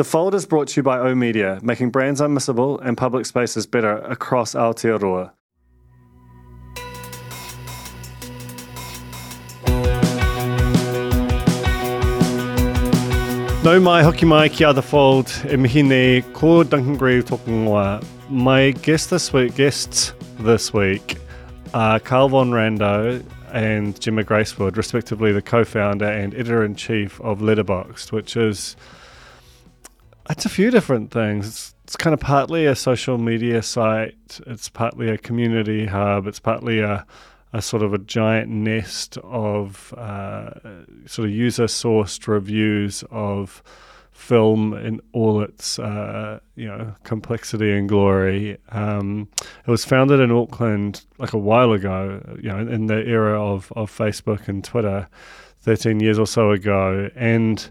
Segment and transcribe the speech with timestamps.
[0.00, 3.66] The Fold is brought to you by O Media, making brands unmissable and public spaces
[3.66, 5.32] better across Aotearoa.
[13.62, 18.00] No mai hoki mai ki other fold e mihi nei ko Duncan Greive talking wa.
[18.30, 21.18] My guest this week guests this week
[21.74, 23.22] are Karl Von Randow
[23.52, 28.76] and Gemma Gracewood, respectively the co-founder and editor-in-chief of Letterboxd, which is
[30.30, 31.46] it's a few different things.
[31.46, 34.40] It's, it's kind of partly a social media site.
[34.46, 36.26] It's partly a community hub.
[36.26, 37.04] It's partly a
[37.52, 40.50] a sort of a giant nest of uh,
[41.06, 43.62] sort of user sourced reviews of
[44.12, 48.56] film in all its uh, you know complexity and glory.
[48.68, 49.28] Um,
[49.66, 53.72] it was founded in Auckland like a while ago, you know, in the era of,
[53.74, 55.08] of Facebook and Twitter,
[55.60, 57.68] thirteen years or so ago, and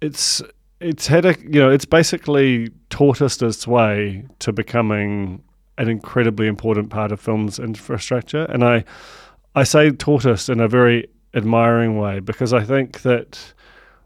[0.00, 0.42] it's
[0.80, 5.42] it's had a you know it's basically tortoised its way to becoming
[5.78, 8.44] an incredibly important part of film's infrastructure.
[8.44, 8.84] And I,
[9.54, 13.54] I say tortoise in a very admiring way because I think that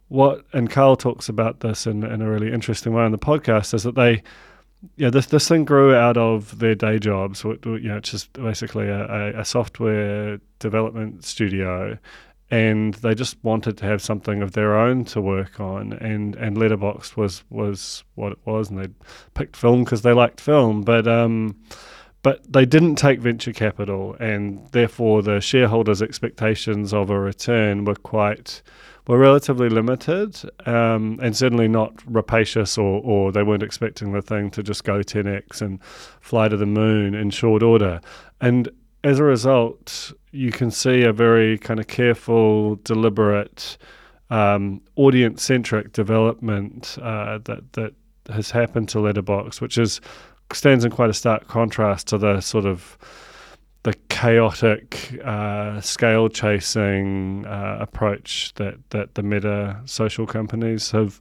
[0.08, 3.72] what and Karl talks about this in, in a really interesting way on the podcast
[3.74, 4.22] is that they,
[4.96, 7.44] yeah, this this thing grew out of their day jobs.
[7.44, 11.96] You know, it's just basically a, a software development studio,
[12.50, 16.56] and they just wanted to have something of their own to work on and and
[16.56, 18.88] letterboxd was was what it was and they
[19.34, 21.56] picked film because they liked film but um
[22.22, 27.94] but they didn't take venture capital and therefore the shareholders expectations of a return were
[27.94, 28.62] quite
[29.10, 34.50] were relatively limited um, and certainly not rapacious or, or they weren't expecting the thing
[34.52, 35.82] to just go 10x and
[36.20, 38.00] fly to the moon in short order.
[38.40, 38.68] And
[39.02, 43.76] as a result, you can see a very kind of careful, deliberate,
[44.30, 47.94] um, audience-centric development uh, that that
[48.28, 50.00] has happened to Letterboxd, which is
[50.52, 52.98] stands in quite a stark contrast to the sort of
[53.82, 61.20] the chaotic, uh, scale chasing uh, approach that, that the meta social companies have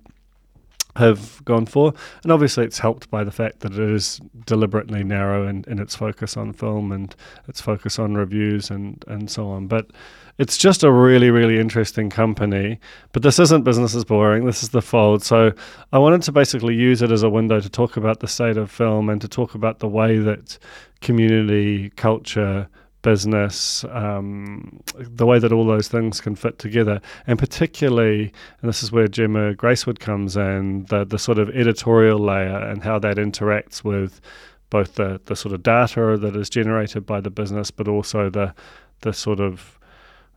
[0.95, 1.93] have gone for.
[2.23, 5.95] And obviously, it's helped by the fact that it is deliberately narrow in, in its
[5.95, 7.15] focus on film and
[7.47, 9.67] its focus on reviews and, and so on.
[9.67, 9.91] But
[10.39, 12.79] it's just a really, really interesting company.
[13.11, 14.45] But this isn't Business is Boring.
[14.45, 15.21] This is The Fold.
[15.21, 15.51] So
[15.91, 18.71] I wanted to basically use it as a window to talk about the state of
[18.71, 20.57] film and to talk about the way that
[21.01, 22.69] community, culture,
[23.01, 28.83] business, um, the way that all those things can fit together, and particularly, and this
[28.83, 33.17] is where Gemma Gracewood comes in, the the sort of editorial layer and how that
[33.17, 34.21] interacts with
[34.69, 38.53] both the the sort of data that is generated by the business, but also the
[39.01, 39.79] the sort of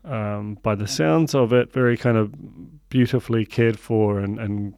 [0.04, 2.32] um, by the sounds of it, very kind of
[2.88, 4.74] beautifully cared for and, and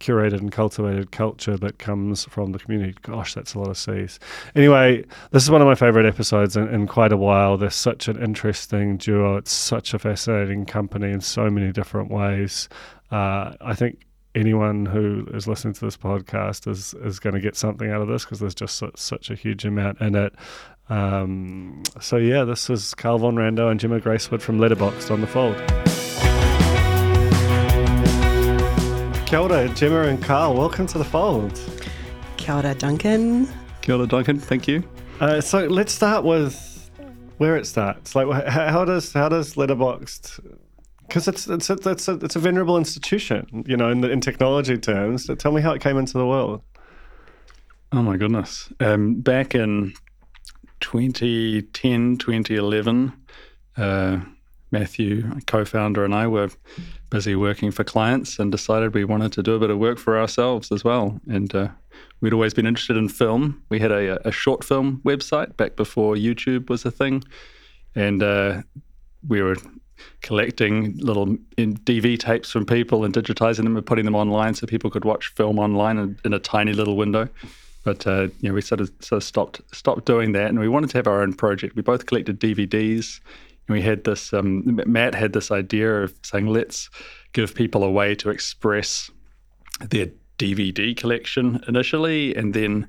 [0.00, 2.94] curated and cultivated culture that comes from the community.
[3.02, 4.18] Gosh, that's a lot of C's.
[4.54, 7.56] Anyway, this is one of my favorite episodes in, in, quite a while.
[7.56, 9.36] They're such an interesting duo.
[9.36, 12.68] It's such a fascinating company in so many different ways.
[13.10, 17.56] Uh, I think anyone who is listening to this podcast is is going to get
[17.56, 20.34] something out of this because there's just such, such a huge amount in it.
[20.88, 25.26] Um, so yeah, this is Karl Von Randow and Gemma Gracewood from Letterboxd on the
[25.26, 25.56] Fold.
[29.26, 30.54] Kia ora, Gemma and Karl.
[30.54, 31.60] Welcome to the fold.
[32.36, 33.48] Kia ora, Duncan.
[33.82, 34.38] Kia ora, Duncan.
[34.38, 34.84] Thank you.
[35.18, 36.88] Uh, so let's start with
[37.38, 38.14] where it starts.
[38.14, 40.58] Like, how does how does Letterboxd?
[41.00, 44.20] Because it's it's a, it's a it's a venerable institution, you know, in, the, in
[44.20, 45.24] technology terms.
[45.24, 46.62] So Tell me how it came into the world.
[47.90, 48.72] Oh my goodness!
[48.78, 49.92] Um, back in
[50.78, 53.12] 2010, 2011.
[53.76, 54.20] Uh,
[54.72, 56.50] Matthew, co-founder, and I were
[57.10, 60.18] busy working for clients and decided we wanted to do a bit of work for
[60.18, 61.20] ourselves as well.
[61.28, 61.68] And uh,
[62.20, 63.62] we'd always been interested in film.
[63.68, 67.22] We had a, a, short film website back before YouTube was a thing,
[67.94, 68.62] and uh,
[69.26, 69.56] we were
[70.22, 71.26] collecting little
[71.56, 75.28] DV tapes from people and digitizing them and putting them online so people could watch
[75.36, 77.28] film online in, in a tiny little window.
[77.84, 80.68] But uh, you know, we sort of sort of stopped stopped doing that, and we
[80.68, 81.76] wanted to have our own project.
[81.76, 83.20] We both collected DVDs
[83.68, 84.32] we had this.
[84.32, 86.88] Um, Matt had this idea of saying, let's
[87.32, 89.10] give people a way to express
[89.90, 90.08] their
[90.38, 92.88] DVD collection initially, and then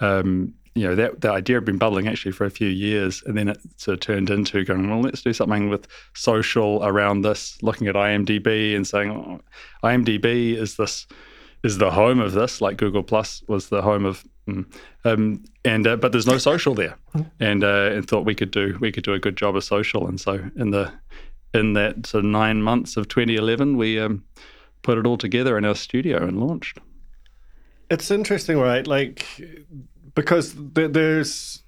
[0.00, 3.36] um, you know that the idea had been bubbling actually for a few years, and
[3.36, 7.60] then it sort of turned into going, well, let's do something with social around this,
[7.62, 9.40] looking at IMDb and saying, oh,
[9.82, 11.06] IMDb is this
[11.62, 14.64] is the home of this, like Google Plus was the home of, mm,
[15.04, 16.96] um, and uh, but there's no social there,
[17.40, 20.06] and uh, and thought we could do we could do a good job of social,
[20.06, 20.92] and so in the
[21.54, 24.24] in that sort of nine months of 2011, we um,
[24.82, 26.78] put it all together in our studio and launched.
[27.90, 28.86] It's interesting, right?
[28.86, 29.26] Like
[30.14, 31.62] because th- there's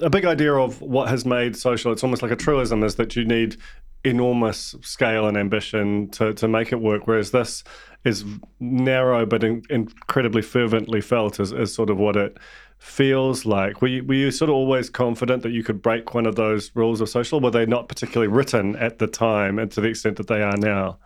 [0.00, 1.92] a big idea of what has made social.
[1.92, 3.56] It's almost like a truism is that you need
[4.04, 7.62] enormous scale and ambition to, to make it work, whereas this
[8.04, 8.24] is
[8.60, 12.38] narrow but in, incredibly fervently felt as, as sort of what it
[12.78, 13.82] feels like.
[13.82, 16.70] Were you, were you sort of always confident that you could break one of those
[16.74, 17.40] rules of social?
[17.40, 20.56] Were they not particularly written at the time and to the extent that they are
[20.56, 20.98] now?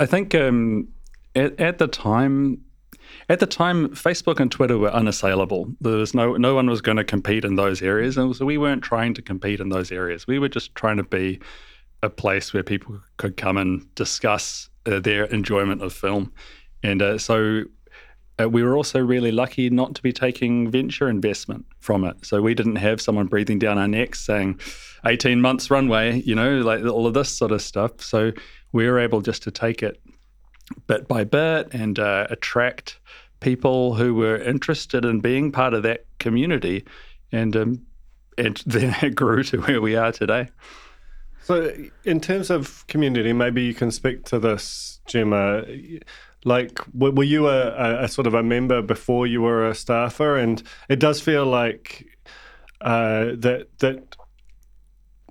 [0.00, 0.88] I think um,
[1.36, 2.62] at, at the time,
[3.28, 5.72] at the time, Facebook and Twitter were unassailable.
[5.80, 8.58] There was no no one was going to compete in those areas, and so we
[8.58, 10.26] weren't trying to compete in those areas.
[10.26, 11.40] We were just trying to be
[12.02, 16.32] a place where people could come and discuss uh, their enjoyment of film,
[16.82, 17.64] and uh, so
[18.40, 22.24] uh, we were also really lucky not to be taking venture investment from it.
[22.24, 24.60] So we didn't have someone breathing down our necks saying,
[25.06, 28.00] 18 months runway, you know, like all of this sort of stuff.
[28.00, 28.32] So
[28.72, 30.00] we were able just to take it
[30.86, 32.98] bit by bit and uh, attract
[33.40, 36.84] people who were interested in being part of that community,
[37.32, 37.86] and um,
[38.38, 40.48] and then it grew to where we are today.
[41.42, 45.64] So, in terms of community, maybe you can speak to this, Gemma.
[46.44, 50.36] Like, were you a, a sort of a member before you were a staffer?
[50.36, 52.06] And it does feel like
[52.80, 54.16] uh, that that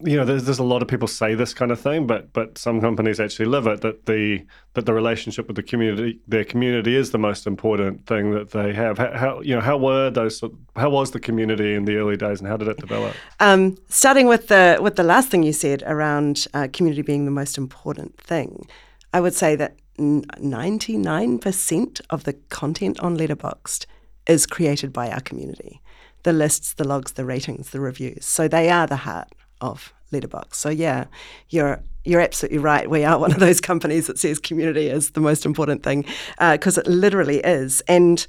[0.04, 2.58] you know, there's, there's a lot of people say this kind of thing, but but
[2.58, 3.82] some companies actually live it.
[3.82, 8.32] That the that the relationship with the community, their community, is the most important thing
[8.32, 8.98] that they have.
[8.98, 10.42] How, how you know how were those?
[10.76, 13.16] How was the community in the early days, and how did it develop?
[13.40, 17.32] Um, starting with the with the last thing you said around uh, community being the
[17.32, 18.68] most important thing,
[19.14, 23.86] I would say that ninety nine percent of the content on Letterboxd
[24.28, 25.82] is created by our community.
[26.24, 28.26] The lists, the logs, the ratings, the reviews.
[28.26, 29.30] So they are the heart
[29.62, 30.54] of Letterboxd.
[30.54, 31.06] So yeah,
[31.50, 32.90] you're you're absolutely right.
[32.90, 36.06] We are one of those companies that says community is the most important thing
[36.40, 37.82] because uh, it literally is.
[37.88, 38.26] And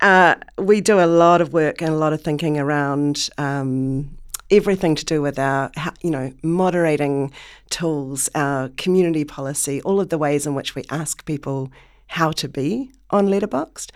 [0.00, 4.16] uh, we do a lot of work and a lot of thinking around um,
[4.50, 5.70] everything to do with our,
[6.02, 7.32] you know, moderating
[7.70, 11.72] tools, our community policy, all of the ways in which we ask people
[12.08, 13.90] how to be on Letterboxd,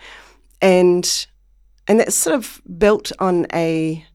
[0.61, 1.27] and
[1.87, 4.05] and that's sort of built on a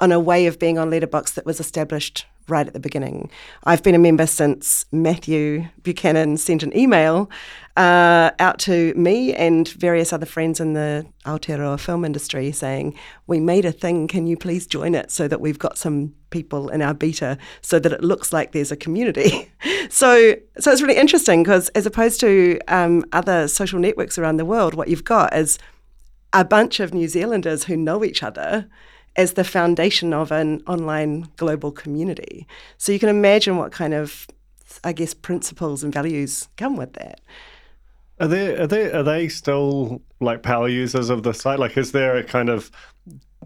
[0.00, 3.30] on a way of being on Letterboxd that was established right at the beginning.
[3.64, 7.30] I've been a member since Matthew Buchanan sent an email
[7.76, 12.94] uh, out to me and various other friends in the Aotearoa film industry saying,
[13.26, 16.68] We made a thing, can you please join it so that we've got some people
[16.68, 19.50] in our beta so that it looks like there's a community.
[19.88, 24.44] so, so it's really interesting because as opposed to um, other social networks around the
[24.44, 25.58] world, what you've got is
[26.32, 28.68] a bunch of New Zealanders who know each other
[29.18, 32.46] as the foundation of an online global community.
[32.78, 34.28] So you can imagine what kind of,
[34.84, 37.20] I guess, principles and values come with that.
[38.20, 41.58] Are they are they are they still like power users of the site?
[41.58, 42.70] Like, is there a kind of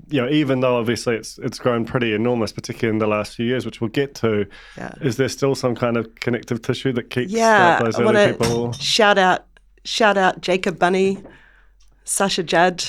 [0.09, 3.47] you know, even though obviously it's it's grown pretty enormous, particularly in the last few
[3.47, 4.93] years, which we'll get to, yeah.
[5.01, 8.73] is there still some kind of connective tissue that keeps yeah, those early people?
[8.73, 9.47] Shout out,
[9.85, 11.19] shout out, Jacob Bunny,
[12.05, 12.85] Sasha Judd,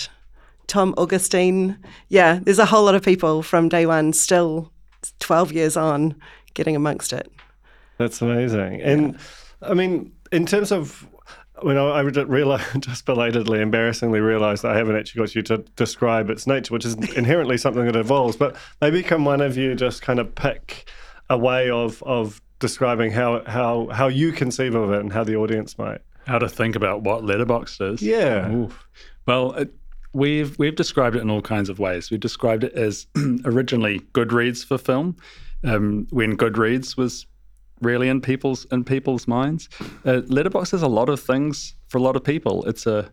[0.67, 1.77] Tom Augustine.
[2.10, 4.72] Yeah, there's a whole lot of people from day one still
[5.20, 6.15] 12 years on
[6.53, 7.32] getting amongst it.
[7.98, 8.79] That's amazing.
[8.79, 8.89] Yeah.
[8.89, 9.17] And
[9.62, 11.08] I mean, in terms of
[11.62, 16.29] when I, I realized, just belatedly, embarrassingly realized I haven't actually got you to describe
[16.29, 18.36] its nature, which is inherently something that evolves.
[18.36, 20.89] But maybe can one of you just kind of pick
[21.29, 25.36] a way of of describing how how how you conceive of it and how the
[25.36, 28.01] audience might how to think about what Letterboxd is.
[28.01, 28.50] Yeah.
[28.50, 28.88] Oof.
[29.25, 29.74] Well, it,
[30.13, 32.12] We've we've described it in all kinds of ways.
[32.12, 33.08] We've described it as
[33.46, 35.17] originally Goodreads for film,
[35.63, 37.25] um, when Goodreads was
[37.82, 39.70] really in people's in people's minds.
[40.05, 42.63] Uh, Letterboxd is a lot of things for a lot of people.
[42.65, 43.12] It's a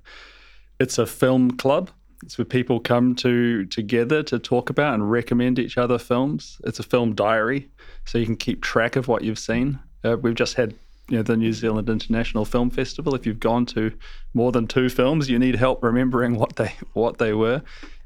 [0.78, 1.90] it's a film club.
[2.22, 6.60] It's where people come to together to talk about and recommend each other films.
[6.64, 7.70] It's a film diary,
[8.04, 9.78] so you can keep track of what you've seen.
[10.04, 10.74] Uh, we've just had
[11.10, 13.14] you know, the New Zealand International Film Festival.
[13.14, 13.92] If you've gone to
[14.32, 17.62] more than two films, you need help remembering what they what they were.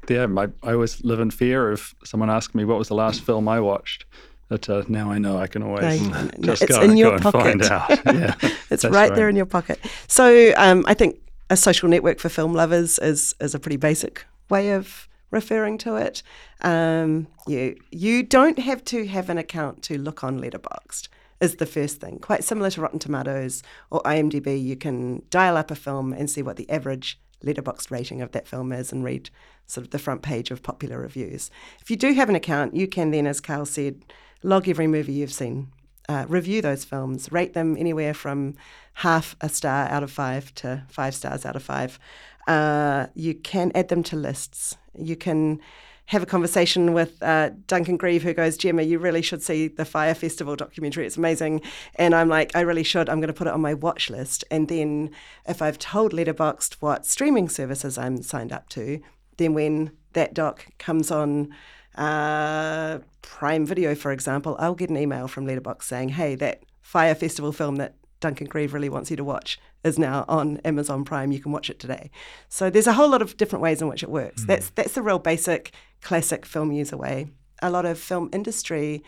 [0.09, 3.21] Yeah, my, I always live in fear of someone asking me what was the last
[3.21, 4.05] film I watched,
[4.49, 7.09] But uh, now I know I can always No, just it's go, in and, your
[7.09, 7.41] go and pocket.
[7.41, 7.89] find out.
[8.15, 8.35] Yeah,
[8.69, 9.79] It's that's right, there in your pocket.
[10.07, 11.15] So um, I think
[11.49, 15.95] a social network for film lovers is is a pretty basic way of referring to
[15.95, 16.21] it.
[16.61, 21.07] Um, you you don't have to have an account to look on Letterboxd.
[21.41, 23.61] Is the first thing quite similar to Rotten Tomatoes
[23.91, 24.61] or IMDb?
[24.61, 28.47] You can dial up a film and see what the average Letterboxd rating of that
[28.47, 29.29] film is and read
[29.67, 31.51] sort of the front page of popular reviews.
[31.81, 34.05] If you do have an account, you can then, as Karl said,
[34.43, 35.71] log every movie you've seen
[36.07, 38.55] uh, review those films, rate them anywhere from
[38.95, 41.99] half a star out of five to five stars out of five.
[42.47, 44.77] Uh, you can add them to lists.
[44.97, 45.59] You can
[46.07, 49.85] have a conversation with uh, Duncan Greive, who goes, Gemma, you really should see the
[49.85, 51.05] Fire Festival documentary.
[51.05, 51.61] It's amazing.
[51.95, 53.09] And I'm like, I really should.
[53.09, 54.43] I'm going to put it on my watch list.
[54.51, 55.09] And then
[55.47, 59.01] if I've told Letterboxd what streaming services I'm signed up to,
[59.37, 61.53] then when that doc comes on
[61.95, 67.15] uh, Prime Video, for example, I'll get an email from Letterboxd saying, "Hey, that Fire
[67.15, 71.31] Festival film that Duncan Greive really wants you to watch is now on Amazon Prime.
[71.31, 72.11] You can watch it today."
[72.49, 74.45] So there's a whole lot of different ways in which it works.
[74.45, 75.71] That's that's the real basic,
[76.05, 77.27] classic film user way.
[77.63, 79.03] A lot of film industry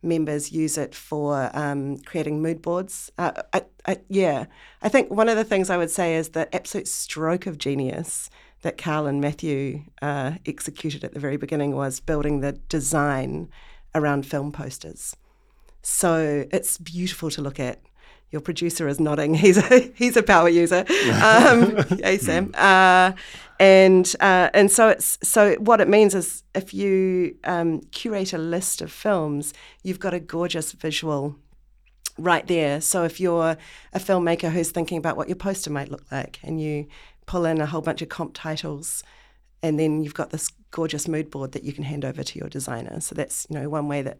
[0.00, 3.10] members use it for um, creating mood boards.
[3.18, 4.46] Uh, I, I, yeah,
[4.80, 8.30] I think one of the things I would say is the absolute stroke of genius
[8.62, 13.48] that Karl and Matthew uh, executed at the very beginning was building the design
[13.92, 15.16] around film posters.
[15.82, 17.80] So it's beautiful to look at.
[18.30, 19.34] Your producer is nodding.
[19.46, 20.84] He's a he's a power user.
[21.22, 22.52] Um, hey Sam.
[22.54, 23.12] Uh,
[23.58, 28.38] and uh, and so it's so what it means is if you um, curate a
[28.38, 31.36] list of films, you've got a gorgeous visual
[32.18, 32.80] right there.
[32.80, 33.56] So if you're
[33.92, 36.86] a filmmaker who's thinking about what your poster might look like, and you
[37.26, 39.02] pull in a whole bunch of comp titles,
[39.66, 42.48] and then you've got this gorgeous mood board that you can hand over to your
[42.48, 43.00] designer.
[43.00, 44.18] So that's you know one way that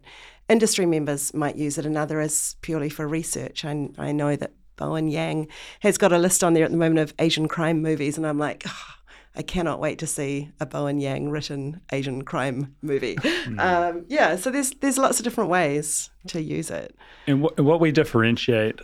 [0.49, 1.85] industry members might use it.
[1.85, 3.63] Another is purely for research.
[3.63, 5.47] I, I know that Bowen Yang
[5.79, 8.39] has got a list on there at the moment of Asian crime movies, and I'm
[8.39, 8.63] like.
[8.67, 8.93] "Ah,
[9.39, 13.17] I cannot wait to see a Bowen Yang written Asian crime movie.
[13.59, 16.95] Um, yeah, so there's there's lots of different ways to use it.
[17.27, 18.81] And wh- what we differentiate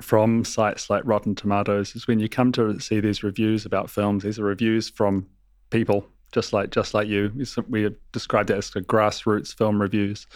[0.00, 4.22] from sites like Rotten Tomatoes is when you come to see these reviews about films,
[4.22, 5.26] these are reviews from
[5.70, 7.32] people just like just like you.
[7.68, 10.26] We describe that as grassroots film reviews.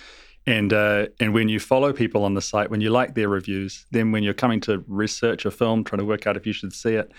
[0.46, 3.86] And uh, and when you follow people on the site, when you like their reviews,
[3.90, 6.72] then when you're coming to research a film, trying to work out if you should
[6.72, 7.12] see it,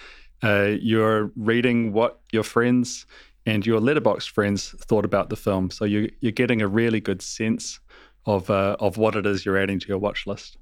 [0.44, 3.06] uh, you're reading what your friends
[3.46, 5.70] and your Letterboxd friends thought about the film.
[5.70, 7.80] So you, you're getting a really good sense
[8.26, 10.58] of uh, of what it is you're adding to your watch list.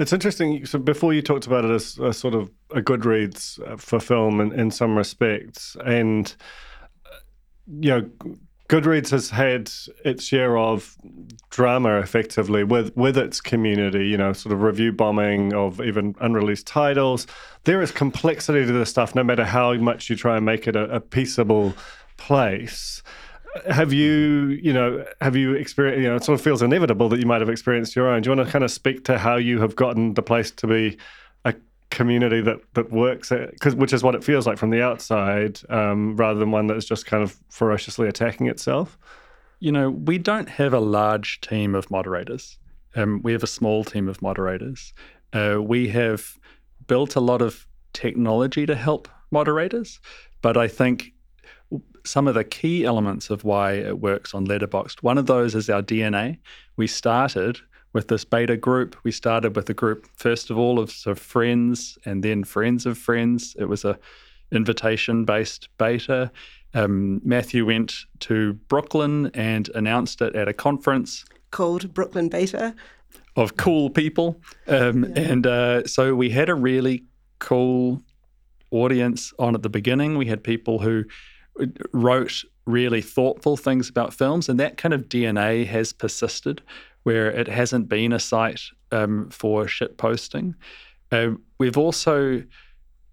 [0.00, 0.64] It's interesting.
[0.64, 4.50] So before you talked about it as a sort of a Goodreads for film in,
[4.58, 6.34] in some respects, and
[7.04, 7.16] uh,
[7.66, 8.10] you know,
[8.70, 9.70] Goodreads has had
[10.02, 10.96] its share of
[11.50, 14.08] drama effectively with with its community.
[14.08, 17.26] You know, sort of review bombing of even unreleased titles.
[17.64, 20.76] There is complexity to this stuff, no matter how much you try and make it
[20.76, 21.74] a, a peaceable
[22.16, 23.02] place.
[23.68, 27.18] Have you, you know, have you experienced, you know, it sort of feels inevitable that
[27.18, 28.22] you might have experienced your own.
[28.22, 30.66] Do you want to kind of speak to how you have gotten the place to
[30.66, 30.98] be
[31.44, 31.54] a
[31.90, 36.16] community that, that works, because which is what it feels like from the outside, um,
[36.16, 38.96] rather than one that is just kind of ferociously attacking itself?
[39.58, 42.56] You know, we don't have a large team of moderators.
[42.94, 44.92] Um, we have a small team of moderators.
[45.32, 46.38] Uh, we have
[46.86, 50.00] built a lot of technology to help moderators,
[50.40, 51.12] but I think
[52.04, 55.02] some of the key elements of why it works on Letterboxd.
[55.02, 56.38] One of those is our DNA.
[56.76, 57.58] We started
[57.92, 58.96] with this beta group.
[59.02, 62.86] We started with a group first of all of sort of friends and then friends
[62.86, 63.56] of friends.
[63.58, 63.98] It was a
[64.52, 66.30] invitation based beta.
[66.74, 72.74] Um, Matthew went to Brooklyn and announced it at a conference Called Brooklyn Beta.
[73.34, 74.40] of cool people.
[74.68, 77.04] Um, And uh, so we had a really
[77.40, 78.02] cool
[78.70, 80.16] audience on at the beginning.
[80.16, 81.04] We had people who
[81.92, 86.62] wrote really thoughtful things about films, and that kind of DNA has persisted
[87.02, 88.60] where it hasn't been a site
[88.92, 90.54] um, for shit posting.
[91.10, 92.42] Uh, we've also,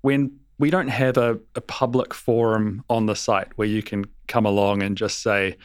[0.01, 4.46] when we don't have a, a public forum on the site where you can come
[4.46, 5.56] along and just say,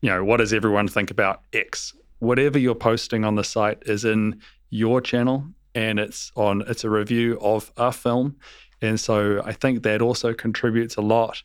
[0.00, 1.94] you know, what does everyone think about X?
[2.18, 6.90] Whatever you're posting on the site is in your channel and it's on it's a
[6.90, 8.36] review of a film.
[8.80, 11.42] And so I think that also contributes a lot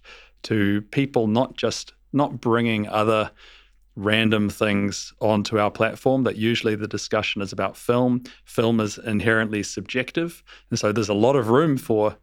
[0.48, 3.30] to people not just not bringing other
[3.98, 8.24] random things onto our platform that usually the discussion is about film.
[8.46, 10.42] Film is inherently subjective.
[10.70, 12.16] And so there's a lot of room for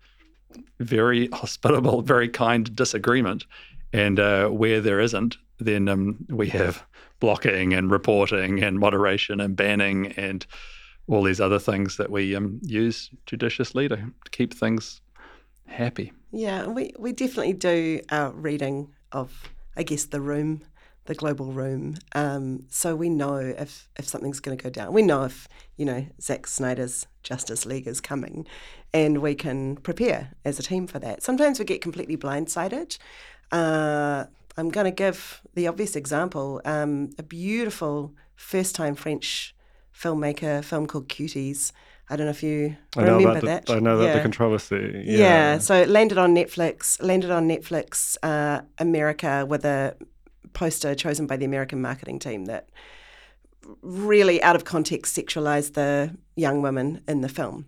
[0.81, 3.45] very hospitable, very kind disagreement.
[3.93, 6.83] And uh, where there isn't, then um, we have
[7.21, 10.47] blocking and reporting and moderation and banning and
[11.09, 15.03] all these other things that we um, use judiciously to keep things
[15.67, 16.13] happy.
[16.33, 20.63] Yeah, we, we definitely do our reading of, I guess, the room,
[21.05, 21.97] the global room.
[22.15, 24.93] Um, so we know if, if something's going to go down.
[24.93, 28.47] We know if, you know, Zack Snyder's Justice League is coming
[28.93, 31.23] and we can prepare as a team for that.
[31.23, 32.99] Sometimes we get completely blindsided.
[33.53, 34.25] Uh,
[34.57, 39.55] I'm going to give the obvious example um, a beautiful first time French
[39.95, 41.73] filmmaker film called Cuties.
[42.11, 43.67] I don't know if you I know remember about that.
[43.67, 44.15] the, I know that Yeah.
[44.17, 45.03] the controversy.
[45.07, 45.19] Yeah.
[45.19, 45.59] Yeah.
[45.59, 49.97] so it landed on Netflix, landed on Netflix uh, America with a
[50.53, 52.69] poster chosen by the American marketing team that
[53.83, 57.67] really out of context sexualized the young women in the film.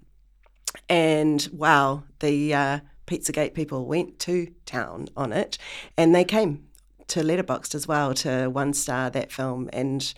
[0.89, 5.57] And wow, the uh, Pizzagate people went to town on it
[5.97, 6.67] and they came
[7.09, 10.13] to Letterboxd as well to one star that film and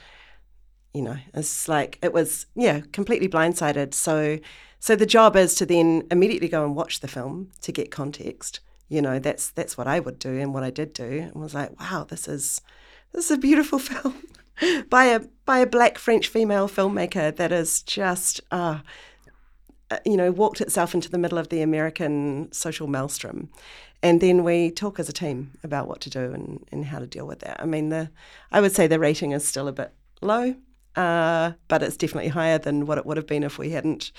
[0.98, 3.94] you know it's like it was yeah completely blindsided.
[3.94, 4.40] So
[4.80, 8.58] so the job is to then immediately go and watch the film to get context.
[8.88, 11.30] You know that's that's what I would do and what I did do.
[11.32, 12.60] And was like wow this is
[13.12, 14.16] this is a beautiful film
[14.90, 18.80] by a by a black French female filmmaker that is just uh,
[19.92, 23.50] uh, you know walked itself into the middle of the American social maelstrom.
[24.02, 27.06] And then we talk as a team about what to do and, and how to
[27.06, 27.60] deal with that.
[27.60, 28.10] I mean, the
[28.50, 30.54] I would say the rating is still a bit low,
[30.96, 34.12] uh, but it's definitely higher than what it would have been if we hadn't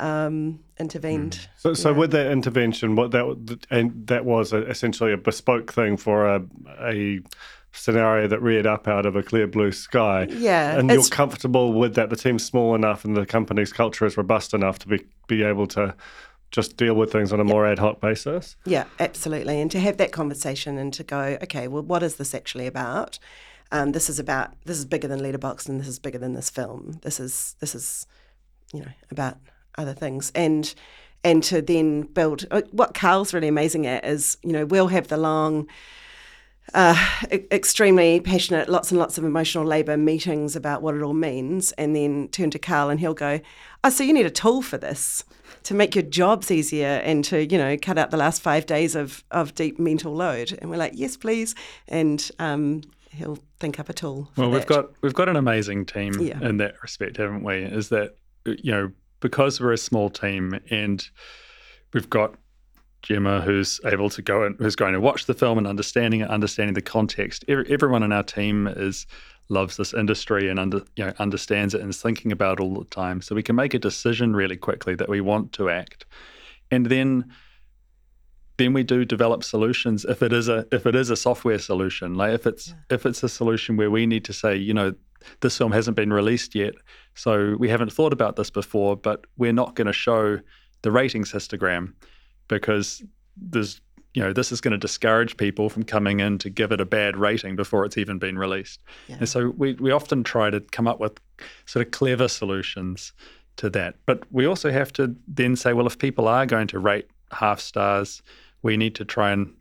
[0.00, 1.48] um, intervened.
[1.56, 5.96] So, so with that intervention, what that and that was a, essentially a bespoke thing
[5.96, 6.42] for a,
[6.80, 7.20] a
[7.72, 10.26] scenario that reared up out of a clear blue sky.
[10.30, 12.10] Yeah, and you're comfortable with that.
[12.10, 15.66] The team's small enough, and the company's culture is robust enough to be be able
[15.68, 15.94] to
[16.50, 18.56] just deal with things on a more ad hoc basis.
[18.64, 19.60] Yeah, absolutely.
[19.60, 23.18] And to have that conversation and to go, okay, well, what is this actually about?
[23.72, 26.50] Um, this is about this is bigger than Letterboxd and this is bigger than this
[26.50, 27.00] film.
[27.02, 28.06] This is this is,
[28.72, 29.38] you know, about
[29.76, 30.74] other things and
[31.24, 35.08] and to then build uh, what Karl's really amazing at is you know we'll have
[35.08, 35.66] the long
[36.74, 36.96] uh,
[37.30, 41.94] extremely passionate, lots and lots of emotional labour meetings about what it all means, and
[41.94, 43.40] then turn to Karl and he'll go,
[43.84, 45.24] "Oh, so you need a tool for this
[45.62, 48.94] to make your jobs easier and to you know cut out the last five days
[48.94, 51.54] of of deep mental load." And we're like, "Yes, please,"
[51.88, 52.82] and um,
[53.16, 54.30] he'll think up a tool.
[54.36, 54.68] Well, we've that.
[54.68, 56.40] got we've got an amazing team Yeah.
[56.40, 57.56] in that respect, haven't we?
[57.62, 61.08] Is that you know because we're a small team and
[61.94, 62.34] we've got
[63.02, 66.28] Gemma who's able to go and who's going to watch the film and understanding it,
[66.28, 67.44] understanding the context.
[67.48, 69.06] Every, everyone in our team is
[69.48, 72.74] loves this industry and under you know understands it and is thinking about it all
[72.78, 73.20] the time.
[73.22, 76.04] So we can make a decision really quickly that we want to act,
[76.70, 77.30] and then
[78.58, 82.14] then we do develop solutions if it is a if it is a software solution.
[82.14, 84.94] Like if it's if it's a solution where we need to say you know
[85.40, 86.74] this film hasn't been released yet
[87.14, 90.38] so we haven't thought about this before but we're not going to show
[90.82, 91.92] the ratings histogram
[92.48, 93.02] because
[93.36, 93.80] there's
[94.14, 96.86] you know this is going to discourage people from coming in to give it a
[96.86, 98.82] bad rating before it's even been released.
[99.08, 99.16] Yeah.
[99.18, 101.20] and so we, we often try to come up with
[101.66, 103.12] sort of clever solutions
[103.56, 103.96] to that.
[104.06, 107.60] But we also have to then say well if people are going to rate half
[107.60, 108.22] stars
[108.66, 109.54] we need to try and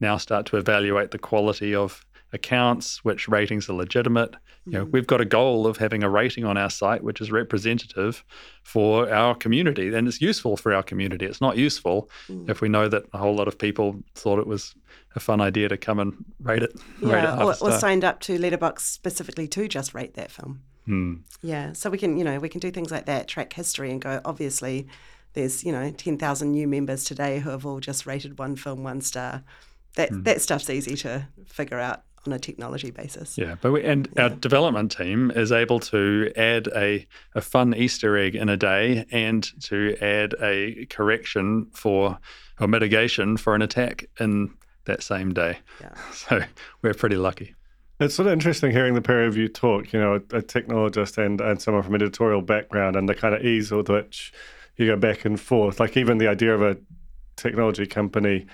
[0.00, 4.34] now start to evaluate the quality of accounts, which ratings are legitimate.
[4.66, 7.32] You know, we've got a goal of having a rating on our site which is
[7.32, 8.22] representative
[8.62, 11.26] for our community, and it's useful for our community.
[11.26, 12.10] It's not useful
[12.46, 14.74] if we know that a whole lot of people thought it was
[15.16, 16.72] a fun idea to come and rate it.
[17.00, 20.62] rate it yeah, or, or signed up to Letterboxd specifically to just rate that film.
[20.86, 21.14] Hmm.
[21.42, 24.00] Yeah, so we can, you know, we can do things like that, track history, and
[24.00, 24.20] go.
[24.24, 24.88] Obviously,
[25.34, 28.82] there's, you know, ten thousand new members today who have all just rated one film
[28.82, 29.42] one star.
[29.96, 30.22] That Hmm.
[30.22, 33.38] that stuff's easy to figure out on a technology basis.
[33.38, 38.16] Yeah, but we, and our development team is able to add a, a fun Easter
[38.16, 42.18] egg in a day and to add a correction for
[42.60, 44.52] or mitigation for an attack in
[44.84, 45.58] that same day.
[45.80, 45.94] Yeah.
[46.12, 46.40] So
[46.82, 47.54] we're pretty lucky.
[48.00, 51.40] It's sort of interesting hearing the peer review talk, you know, a, a technologist and,
[51.40, 54.32] and someone from editorial background and the kind of ease with which
[54.80, 55.78] you go back and forth.
[55.78, 56.76] Like even the idea of a
[57.36, 58.46] technology company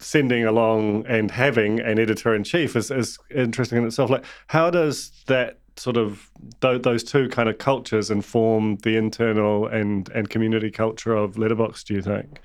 [0.00, 4.10] sending along and having an editor in chief is, is interesting in itself.
[4.10, 9.66] Like, how does that sort of th- those two kind of cultures inform the internal
[9.66, 11.84] and and community culture of Letterboxd?
[11.84, 12.40] Do you think?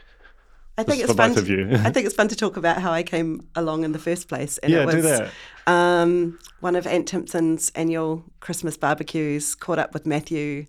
[0.78, 1.36] I think it's fun.
[1.36, 4.28] to- I think it's fun to talk about how I came along in the first
[4.28, 4.58] place.
[4.60, 5.32] And yeah, it was, do that.
[5.68, 10.66] Um, one of Ant Timpson's annual Christmas barbecues caught up with Matthew,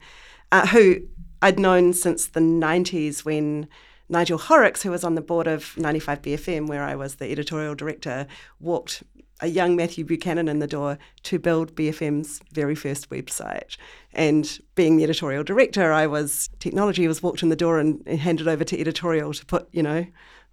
[0.52, 0.96] uh, who
[1.44, 3.68] I'd known since the 90s when
[4.08, 8.26] Nigel Horrocks, who was on the board of 95BFM, where I was the editorial director,
[8.60, 9.02] walked
[9.40, 13.76] a young Matthew Buchanan in the door to build BFM's very first website.
[14.14, 18.20] And being the editorial director, I was technology was walked in the door and, and
[18.20, 20.06] handed over to editorial to put, you know,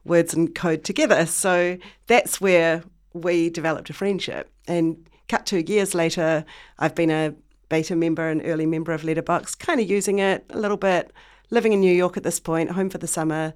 [0.04, 1.26] words and code together.
[1.26, 1.78] So
[2.08, 4.52] that's where we developed a friendship.
[4.68, 6.44] And cut two years later,
[6.80, 7.34] I've been a
[7.72, 11.14] beta member and early member of Letterboxd, kind of using it a little bit,
[11.50, 13.54] living in New York at this point, home for the summer,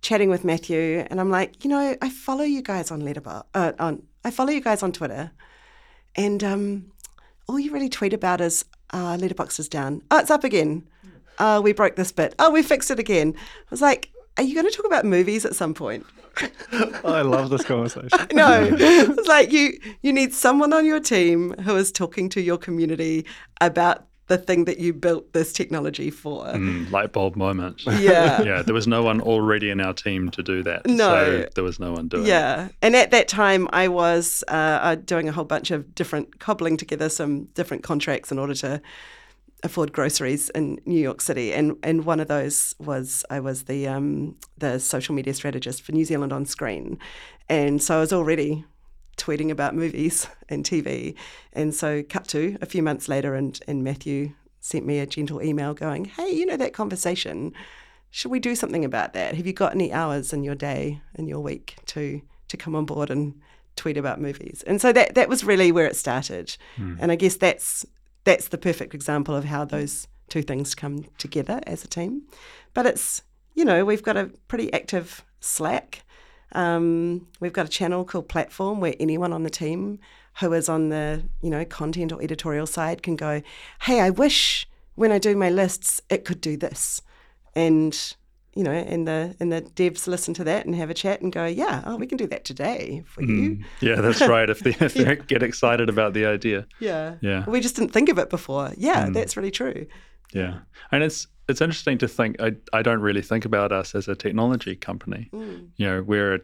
[0.00, 3.72] chatting with Matthew, and I'm like, you know, I follow you guys on Letterboxd, uh,
[3.78, 5.32] on I follow you guys on Twitter,
[6.16, 6.92] and um,
[7.46, 10.02] all you really tweet about is uh, Letterboxd is down.
[10.10, 10.88] Oh, it's up again.
[11.38, 12.34] Oh, we broke this bit.
[12.38, 13.34] Oh, we fixed it again.
[13.36, 16.06] I was like, are you going to talk about movies at some point?
[17.04, 18.10] I love this conversation.
[18.32, 22.58] no, it's like you you need someone on your team who is talking to your
[22.58, 23.26] community
[23.60, 26.44] about the thing that you built this technology for.
[26.44, 27.82] Mm, light bulb moment.
[27.98, 28.42] Yeah.
[28.42, 28.62] yeah.
[28.62, 30.86] There was no one already in our team to do that.
[30.86, 31.42] No.
[31.42, 32.28] So there was no one doing it.
[32.28, 32.68] Yeah.
[32.80, 36.76] And at that time, I was uh, uh, doing a whole bunch of different, cobbling
[36.76, 38.80] together some different contracts in order to
[39.62, 43.88] afford groceries in New York City, and and one of those was I was the
[43.88, 46.98] um, the social media strategist for New Zealand on Screen,
[47.48, 48.64] and so I was already
[49.16, 51.14] tweeting about movies and TV,
[51.52, 55.42] and so cut to a few months later, and and Matthew sent me a gentle
[55.42, 57.52] email going, hey, you know that conversation,
[58.10, 59.34] should we do something about that?
[59.34, 62.84] Have you got any hours in your day in your week to to come on
[62.84, 63.34] board and
[63.76, 64.62] tweet about movies?
[64.66, 66.56] And so that that was really where it started,
[67.00, 67.84] and I guess that's
[68.28, 72.24] that's the perfect example of how those two things come together as a team.
[72.74, 73.22] But it's,
[73.54, 76.04] you know, we've got a pretty active Slack.
[76.52, 79.98] Um, we've got a channel called Platform where anyone on the team
[80.40, 83.40] who is on the, you know, content or editorial side can go,
[83.80, 87.00] hey, I wish when I do my lists it could do this.
[87.54, 88.14] And
[88.58, 91.32] you know, and the and the devs listen to that and have a chat and
[91.32, 93.62] go, yeah, oh, we can do that today for you.
[93.80, 94.50] Yeah, that's right.
[94.50, 96.66] If they, if they get excited about the idea.
[96.80, 97.48] Yeah, Yeah.
[97.48, 98.72] We just didn't think of it before.
[98.76, 99.86] Yeah, that's really true.
[100.34, 100.58] Yeah,
[100.90, 102.42] and it's it's interesting to think.
[102.42, 105.28] I I don't really think about us as a technology company.
[105.32, 105.68] Mm.
[105.76, 106.40] You know, we're a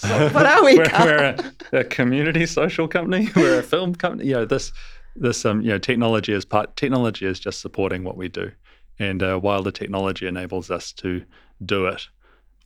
[0.32, 0.78] What are we?
[0.78, 1.36] we're, we're
[1.72, 3.28] a, a community social company.
[3.36, 4.28] We're a film company.
[4.28, 4.72] You know, this
[5.14, 6.74] this um you know technology is part.
[6.76, 8.50] Technology is just supporting what we do,
[8.98, 11.24] and uh, while the technology enables us to
[11.64, 12.08] do it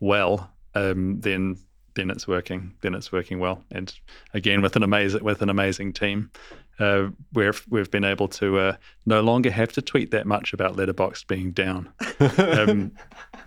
[0.01, 1.59] well, um, then
[1.95, 2.73] then it's working.
[2.81, 3.63] Then it's working well.
[3.71, 3.93] And
[4.33, 6.31] again, with an amazing with an amazing team,
[6.79, 10.77] uh, we've we've been able to uh, no longer have to tweet that much about
[10.77, 11.93] Letterboxd being down.
[12.39, 12.93] um,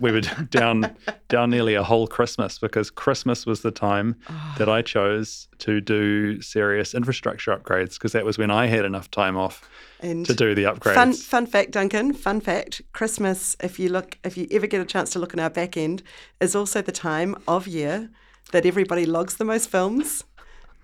[0.00, 0.94] we were down
[1.28, 4.16] down nearly a whole Christmas because Christmas was the time
[4.58, 9.10] that I chose to do serious infrastructure upgrades because that was when I had enough
[9.10, 9.68] time off
[10.00, 10.94] And to do the upgrades.
[10.94, 12.12] Fun fun fact, Duncan.
[12.12, 15.40] Fun fact: Christmas, if you look, if you ever get a chance to look in
[15.40, 16.02] our back end,
[16.40, 18.10] is also the time of year
[18.52, 20.24] that everybody logs the most films,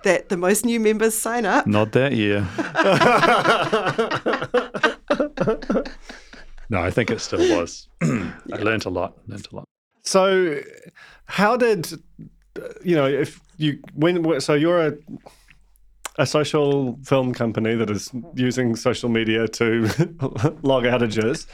[0.05, 1.67] that the most new members sign up.
[1.67, 2.41] Not that year.
[6.71, 7.89] no, I think it still was.
[8.03, 9.17] I learnt a lot.
[9.27, 9.65] Learnt a lot.
[10.03, 10.61] So,
[11.27, 11.91] how did
[12.83, 14.97] you know if you when so you're a
[16.19, 19.83] a social film company that is using social media to
[20.63, 21.47] log outages.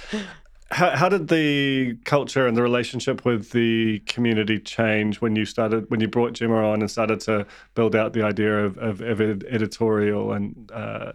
[0.71, 5.91] How, how did the culture and the relationship with the community change when you started
[5.91, 9.21] when you brought Gemma on and started to build out the idea of, of, of
[9.45, 11.13] editorial and uh,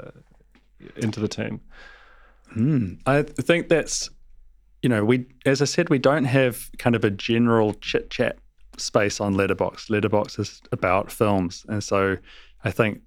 [0.96, 1.62] into the team?
[3.06, 4.10] I think that's,
[4.82, 8.38] you know, we, as I said, we don't have kind of a general chit chat
[8.78, 9.90] space on Letterboxd.
[9.90, 12.18] Letterboxd is about films, and so
[12.64, 13.02] I think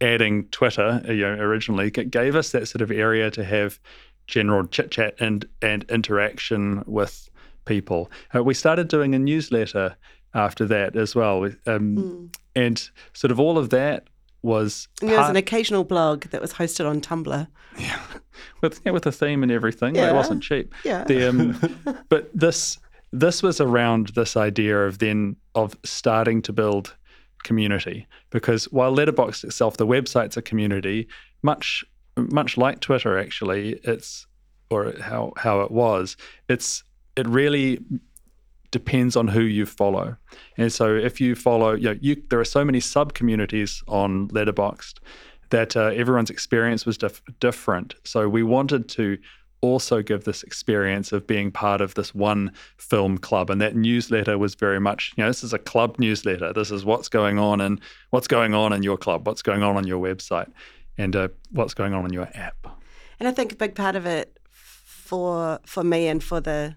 [0.00, 3.80] adding Twitter, you know, originally gave us that sort of area to have
[4.26, 7.28] general chit chat and and interaction with
[7.64, 8.10] people.
[8.34, 9.96] Uh, we started doing a newsletter
[10.34, 14.08] after that as well, um, and sort of all of that
[14.42, 17.46] was And there was an occasional blog that was hosted on Tumblr.
[18.60, 19.96] with yeah, with a theme and everything.
[19.96, 20.74] It wasn't cheap.
[20.84, 21.04] Yeah.
[21.04, 22.78] The, um, but this
[23.12, 26.96] this was around this idea of then of starting to build
[27.44, 31.08] community because while Letterboxd itself, the website's a community,
[31.42, 31.84] much
[32.16, 34.26] much like Twitter actually, it's
[34.70, 36.16] or how how it was,
[36.48, 36.82] it's
[37.16, 37.78] it really
[38.70, 40.16] depends on who you follow.
[40.56, 44.28] And so if you follow, you know, you, there are so many sub communities on
[44.28, 44.94] Letterboxd
[45.50, 47.94] that uh, everyone's experience was dif- different.
[48.04, 49.18] So we wanted to
[49.60, 53.50] also give this experience of being part of this one film club.
[53.50, 56.52] And that newsletter was very much, you know, this is a club newsletter.
[56.52, 59.76] This is what's going on and what's going on in your club, what's going on
[59.76, 60.50] on your website,
[60.98, 62.66] and uh, what's going on in your app.
[63.18, 66.76] And I think a big part of it for for me and for the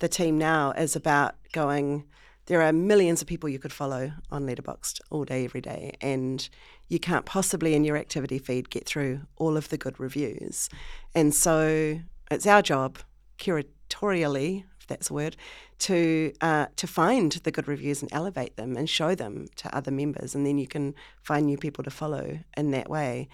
[0.00, 2.04] the team now is about going.
[2.46, 6.48] There are millions of people you could follow on Letterboxd all day, every day, and
[6.88, 10.68] you can't possibly in your activity feed get through all of the good reviews.
[11.12, 11.98] And so
[12.30, 12.98] it's our job,
[13.38, 15.36] curatorially, that's a word,
[15.80, 19.90] to uh, to find the good reviews and elevate them and show them to other
[19.90, 23.28] members, and then you can find new people to follow in that way.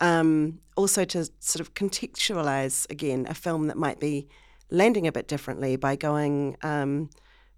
[0.00, 4.28] Um, also, to sort of contextualize again a film that might be
[4.70, 6.56] landing a bit differently by going.
[6.62, 7.10] Um,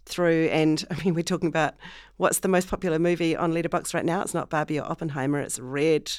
[0.06, 1.74] through and I mean we're talking about
[2.16, 4.22] what's the most popular movie on Letterboxd right now.
[4.22, 6.10] It's not Barbie or Oppenheimer, it's Red,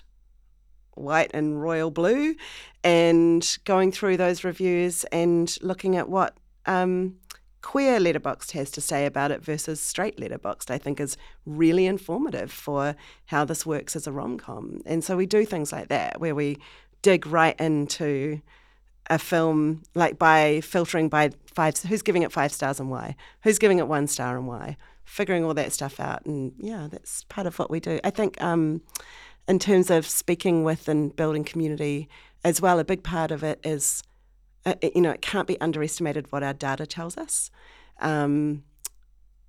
[0.99, 2.35] White and Royal Blue
[2.83, 7.15] and going through those reviews and looking at what um,
[7.61, 12.51] queer Letterboxd has to say about it versus straight Letterboxd I think is really informative
[12.51, 12.95] for
[13.25, 14.81] how this works as a rom com.
[14.85, 16.57] And so we do things like that where we
[17.01, 18.41] dig right into
[19.09, 23.15] a film like by filtering by five who's giving it five stars and why?
[23.43, 24.77] Who's giving it one star and why?
[25.03, 27.99] Figuring all that stuff out and yeah that's part of what we do.
[28.03, 28.81] I think um,
[29.47, 32.07] in terms of speaking with and building community
[32.43, 34.03] as well a big part of it is
[34.65, 37.51] uh, you know it can't be underestimated what our data tells us
[38.01, 38.63] um,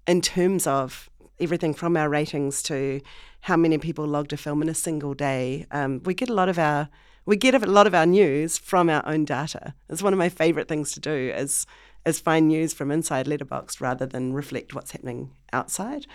[0.06, 3.00] in terms of everything from our ratings to
[3.40, 6.48] how many people logged a film in a single day um, we get a lot
[6.48, 6.88] of our
[7.26, 9.74] we get a lot of our news from our own data.
[9.88, 11.66] It's one of my favorite things to do is
[12.06, 16.06] is find news from inside Letterboxd rather than reflect what's happening outside.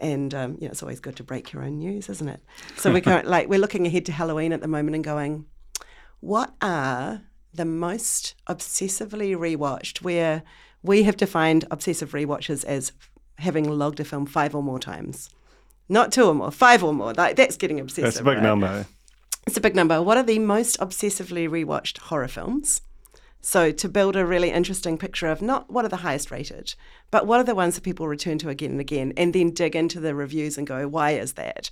[0.00, 2.40] And um, you know, it's always good to break your own news, isn't it?
[2.76, 5.46] So we're like we're looking ahead to Halloween at the moment and going,
[6.20, 10.02] what are the most obsessively rewatched?
[10.02, 10.42] Where
[10.82, 12.92] we have defined obsessive rewatches as
[13.38, 15.30] having logged a film five or more times,
[15.88, 17.12] not two or more, five or more.
[17.12, 18.04] Like that's getting obsessive.
[18.04, 18.42] That's a big right?
[18.42, 18.86] number.
[19.46, 20.00] It's a big number.
[20.00, 22.80] What are the most obsessively rewatched horror films?
[23.44, 26.76] So, to build a really interesting picture of not what are the highest rated,
[27.10, 29.74] but what are the ones that people return to again and again, and then dig
[29.74, 31.68] into the reviews and go, why is that?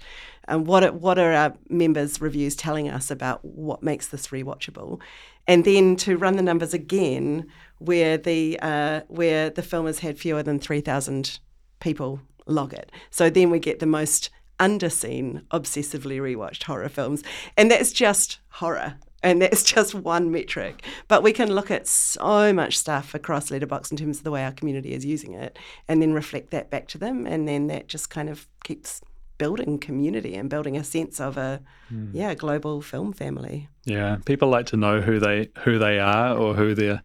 [0.48, 5.00] And what are, what are our members' reviews telling us about what makes this rewatchable?
[5.46, 7.46] And then to run the numbers again,
[7.78, 11.38] where the uh, where the film has had fewer than three thousand
[11.78, 12.90] people log it.
[13.11, 17.22] So then we get the most underseen, obsessively rewatched horror films.
[17.56, 18.96] And that's just horror.
[19.22, 20.85] And that's just one metric.
[21.09, 24.44] But we can look at so much stuff across Letterboxd in terms of the way
[24.44, 27.26] our community is using it and then reflect that back to them.
[27.26, 29.00] And then that just kind of keeps
[29.40, 32.11] building community and building a sense of a mm.
[32.12, 33.68] yeah global film family.
[33.87, 37.02] Yeah, people like to know who they who they are or who they're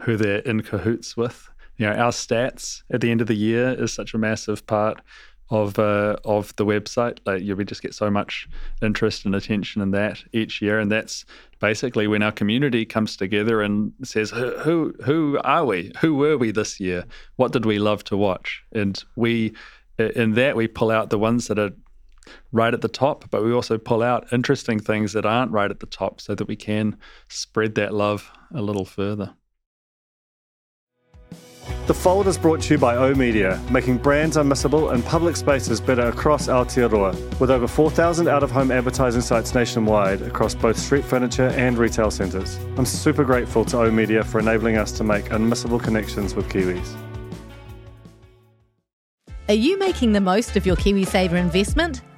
[0.00, 1.48] who they're in cahoots with.
[1.78, 5.00] You know, our stats at the end of the year is such a massive part
[5.52, 7.18] of uh, of the website.
[7.26, 8.48] Like you, we just get so much
[8.80, 11.26] interest and attention in that each year, and that's
[11.60, 15.92] basically when our community comes together and says, "Who who are we?
[16.00, 17.04] Who were we this year?
[17.36, 19.52] What did we love to watch?" And we,
[19.98, 21.72] in that, we pull out the ones that are
[22.50, 25.80] right at the top, but we also pull out interesting things that aren't right at
[25.80, 26.96] the top, so that we can
[27.28, 29.34] spread that love a little further.
[31.84, 35.80] The Fold is brought to you by O Media, making brands unmissable and public spaces
[35.80, 41.04] better across Aotearoa, with over 4,000 out of home advertising sites nationwide across both street
[41.04, 42.56] furniture and retail centres.
[42.76, 46.96] I'm super grateful to O Media for enabling us to make unmissable connections with Kiwis.
[49.48, 52.02] Are you making the most of your KiwiSaver investment?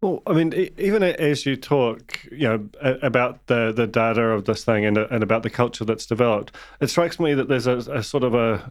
[0.00, 2.68] Well, I mean, even as you talk, you know,
[3.02, 6.88] about the the data of this thing and and about the culture that's developed, it
[6.88, 8.70] strikes me that there's a, a sort of a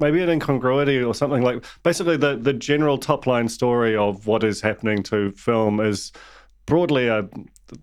[0.00, 4.44] maybe an incongruity or something like basically the the general top line story of what
[4.44, 6.12] is happening to film is
[6.66, 7.26] broadly a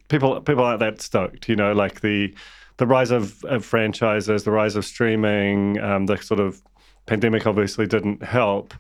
[0.08, 2.32] people people aren't that stoked, you know, like the
[2.78, 6.62] the rise of, of franchises, the rise of streaming, um, the sort of
[7.08, 8.76] pandemic obviously didn't help.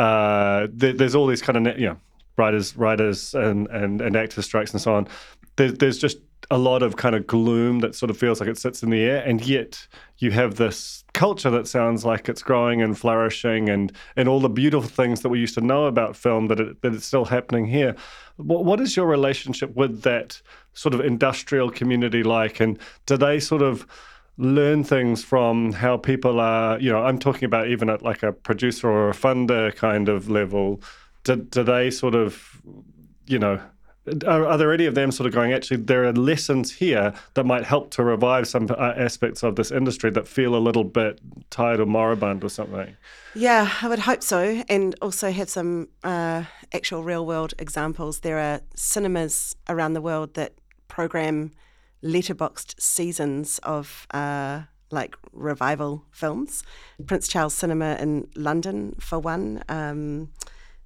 [0.00, 1.96] Uh, there's all these kind of you know
[2.38, 5.08] writers, writers, and and, and actors strikes and so on.
[5.56, 6.18] There, there's just
[6.50, 9.02] a lot of kind of gloom that sort of feels like it sits in the
[9.02, 9.86] air, and yet
[10.18, 14.48] you have this culture that sounds like it's growing and flourishing, and and all the
[14.48, 17.66] beautiful things that we used to know about film that it, that it's still happening
[17.66, 17.94] here.
[18.36, 20.40] What, what is your relationship with that
[20.72, 23.86] sort of industrial community like, and do they sort of
[24.38, 28.32] learn things from how people are, you know, I'm talking about even at like a
[28.32, 30.80] producer or a funder kind of level.
[31.24, 32.62] Do, do they sort of,
[33.26, 33.60] you know,
[34.26, 37.44] are, are, there any of them sort of going, actually, there are lessons here that
[37.44, 41.20] might help to revive some uh, aspects of this industry that feel a little bit
[41.50, 42.96] tired or moribund or something?
[43.34, 44.62] Yeah, I would hope so.
[44.68, 48.20] And also have some uh, actual real world examples.
[48.20, 50.54] There are cinemas around the world that
[50.88, 51.52] program
[52.02, 54.06] letterboxed seasons of.
[54.12, 56.62] Uh, like revival films,
[57.06, 60.30] Prince Charles Cinema in London for one, um,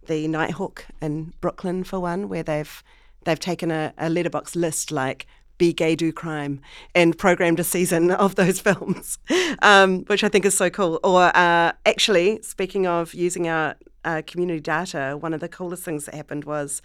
[0.07, 2.83] the Nitehawk in Brooklyn for one, where they've
[3.25, 5.27] they've taken a, a Letterboxd list like
[5.59, 6.61] be gay, do crime,
[6.95, 9.19] and programmed a season of those films,
[9.62, 10.99] um, which I think is so cool.
[11.05, 16.07] Or uh, actually, speaking of using our uh, community data, one of the coolest things
[16.07, 16.83] that happened was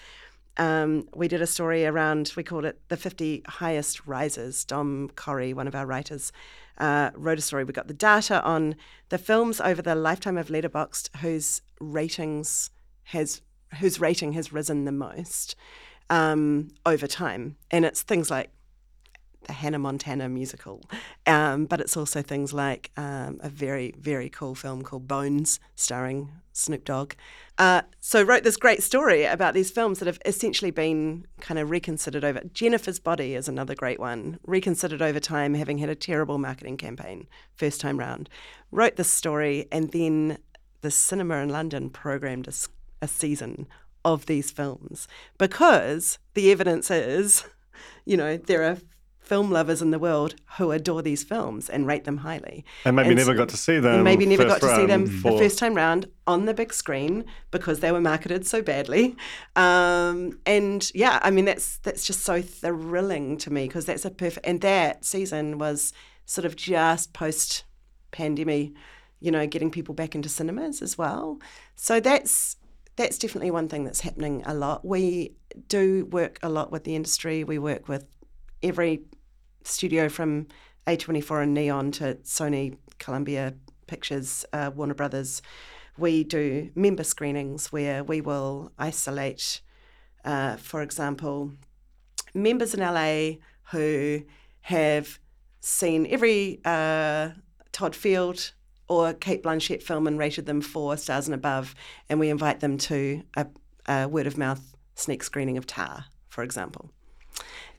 [0.57, 4.63] um, we did a story around, we called it the 50 highest risers.
[4.65, 6.31] Dom Corry, one of our writers,
[6.77, 7.63] uh, wrote a story.
[7.63, 8.75] We got the data on
[9.09, 12.71] the films over the lifetime of Letterboxd whose ratings
[13.07, 13.41] has
[13.79, 15.55] whose rating has risen the most
[16.09, 17.57] um, over time.
[17.71, 18.51] And it's things like
[19.45, 20.81] the Hannah Montana musical,
[21.25, 26.31] um, but it's also things like um, a very, very cool film called Bones, starring
[26.51, 27.13] Snoop Dogg.
[27.57, 31.69] Uh, so wrote this great story about these films that have essentially been kind of
[31.69, 32.41] reconsidered over.
[32.51, 37.27] Jennifer's Body is another great one, reconsidered over time, having had a terrible marketing campaign
[37.55, 38.29] first time round.
[38.71, 40.39] Wrote this story, and then
[40.81, 42.53] the cinema in London programmed a,
[43.01, 43.67] a season
[44.05, 45.07] of these films
[45.37, 47.45] because the evidence is,
[48.05, 48.77] you know, there are
[49.27, 52.63] film lovers in the world who adore these films and rate them highly.
[52.85, 54.01] And maybe and never got to see them.
[54.03, 55.33] Maybe never got to see them for...
[55.33, 59.17] the first time round on the big screen because they were marketed so badly.
[59.57, 64.11] Um, and yeah, I mean that's that's just so thrilling to me because that's a
[64.11, 64.47] perfect.
[64.47, 65.91] And that season was
[66.25, 67.65] sort of just post
[68.11, 68.71] pandemic,
[69.19, 71.39] you know, getting people back into cinemas as well.
[71.75, 72.55] So that's
[72.97, 74.83] that's definitely one thing that's happening a lot.
[74.83, 75.35] We
[75.67, 77.43] do work a lot with the industry.
[77.43, 78.05] We work with
[78.63, 79.03] every
[79.63, 80.47] studio from
[80.87, 83.53] A24 and Neon to Sony, Columbia
[83.85, 85.43] Pictures, uh, Warner Brothers.
[85.97, 89.61] We do member screenings where we will isolate,
[90.25, 91.51] uh, for example,
[92.33, 93.37] members in LA
[93.71, 94.23] who
[94.61, 95.19] have
[95.59, 97.29] seen every uh,
[97.71, 98.53] Todd Field
[98.87, 101.75] or Cate Blanchett film and rated them four stars and above,
[102.09, 103.47] and we invite them to a,
[103.87, 106.91] a word of mouth sneak screening of Tar, for example.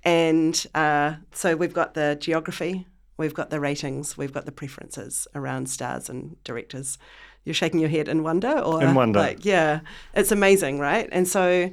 [0.04, 5.26] And uh, so we've got the geography, we've got the ratings, we've got the preferences
[5.34, 6.98] around stars and directors.
[7.44, 9.80] You're shaking your head in wonder, or in wonder, like yeah,
[10.14, 11.08] it's amazing, right?
[11.10, 11.70] And so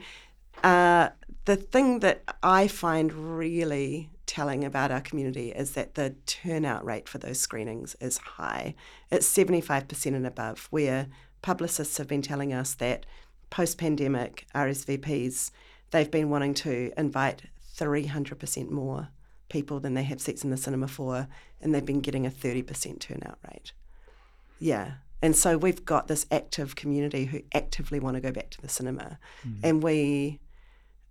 [0.63, 1.09] uh,
[1.45, 7.07] the thing that I find really telling about our community is that the turnout rate
[7.07, 8.75] for those screenings is high.
[9.11, 11.07] It's 75% and above, where
[11.41, 13.05] publicists have been telling us that
[13.49, 15.51] post pandemic RSVPs,
[15.91, 17.43] they've been wanting to invite
[17.77, 19.09] 300% more
[19.49, 21.27] people than they have seats in the cinema for,
[21.61, 23.73] and they've been getting a 30% turnout rate.
[24.59, 24.93] Yeah.
[25.21, 28.69] And so we've got this active community who actively want to go back to the
[28.69, 29.19] cinema.
[29.47, 29.59] Mm.
[29.63, 30.39] And we,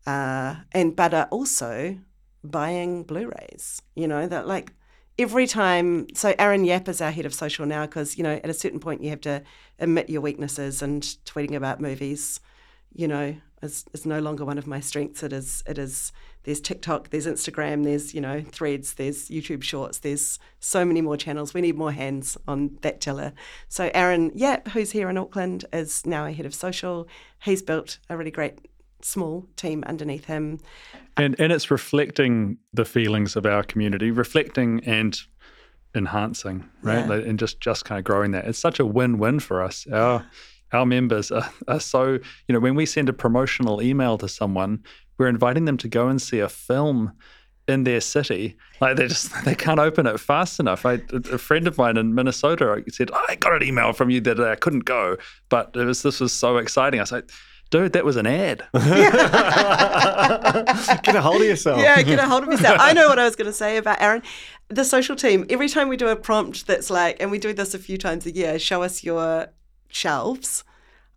[0.06, 1.98] uh, and but are also
[2.44, 3.82] buying Blu-rays.
[3.94, 4.72] You know that like
[5.18, 6.06] every time.
[6.14, 8.80] So Aaron Yap is our head of social now because you know at a certain
[8.80, 9.42] point you have to
[9.78, 12.40] admit your weaknesses and tweeting about movies.
[12.92, 15.22] You know is is no longer one of my strengths.
[15.22, 16.12] It is it is.
[16.44, 19.98] There's TikTok, there's Instagram, there's you know Threads, there's YouTube Shorts.
[19.98, 21.54] There's so many more channels.
[21.54, 23.32] We need more hands on that tiller.
[23.68, 27.08] So Aaron Yap, who's here in Auckland, is now our head of social.
[27.42, 28.58] He's built a really great
[29.04, 30.58] small team underneath him.
[31.16, 35.18] And and it's reflecting the feelings of our community, reflecting and
[35.94, 37.06] enhancing, right?
[37.06, 37.28] Yeah.
[37.28, 38.46] And just just kind of growing that.
[38.46, 39.86] It's such a win-win for us.
[39.92, 40.26] Our
[40.72, 44.82] our members are, are so, you know, when we send a promotional email to someone,
[45.18, 47.12] we're inviting them to go and see a film
[47.68, 48.56] in their city.
[48.80, 50.86] Like they just they can't open it fast enough.
[50.86, 54.20] I, a friend of mine in Minnesota said, oh, "I got an email from you
[54.22, 55.18] that I couldn't go,
[55.50, 57.30] but it was this was so exciting." I said
[57.74, 58.62] dude, that was an ad.
[58.72, 59.16] get
[61.16, 61.80] a hold of yourself.
[61.80, 62.78] Yeah, get a hold of yourself.
[62.80, 64.22] I know what I was going to say about Aaron.
[64.68, 67.74] The social team, every time we do a prompt that's like, and we do this
[67.74, 69.48] a few times a year, show us your
[69.88, 70.62] shelves.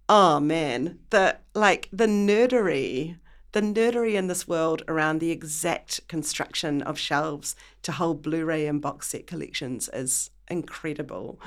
[0.09, 3.19] Oh man, the like the nerdery,
[3.51, 8.81] the nerdery in this world around the exact construction of shelves to hold Blu-ray and
[8.81, 11.39] box set collections is incredible.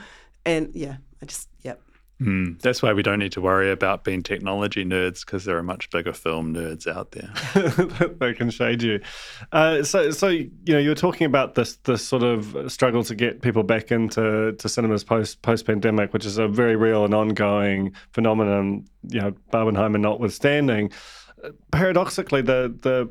[0.47, 1.83] And yeah, I just yep.
[2.21, 5.63] Mm, that's why we don't need to worry about being technology nerds because there are
[5.63, 7.33] much bigger film nerds out there.
[8.21, 9.01] they can shade you.
[9.53, 13.15] Uh, so, so you know, you were talking about this this sort of struggle to
[13.15, 17.15] get people back into to cinemas post post pandemic, which is a very real and
[17.15, 18.85] ongoing phenomenon.
[19.09, 20.93] You know, Barbenheimer notwithstanding.
[21.73, 23.11] Paradoxically, the the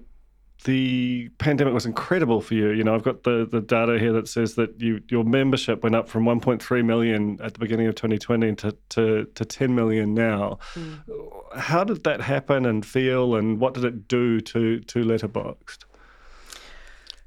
[0.66, 2.70] the pandemic was incredible for you.
[2.70, 5.96] You know, I've got the, the data here that says that you your membership went
[5.96, 10.60] up from 1.3 million at the beginning of 2020 to to, to 10 million now.
[10.74, 11.00] Mm.
[11.58, 15.86] How did that happen and feel, and what did it do to to Letterboxd?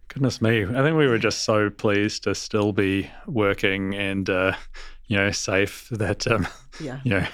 [0.09, 4.53] Goodness me, I think we were just so pleased to still be working and uh,
[5.07, 6.47] you know safe that um,
[6.80, 7.01] yeah.
[7.03, 7.26] you know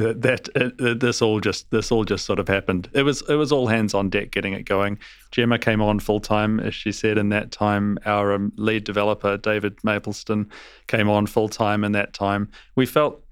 [0.00, 2.88] that, that uh, this all just this all just sort of happened.
[2.94, 4.98] It was it was all hands on deck getting it going.
[5.30, 7.18] Gemma came on full time, as she said.
[7.18, 10.50] In that time, our um, lead developer David Mapleston
[10.86, 11.84] came on full time.
[11.84, 13.22] In that time, we felt,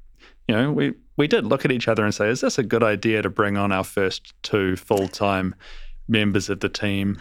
[0.47, 2.83] you know, we we did look at each other and say, "Is this a good
[2.83, 5.55] idea to bring on our first two full time
[6.07, 7.19] members of the team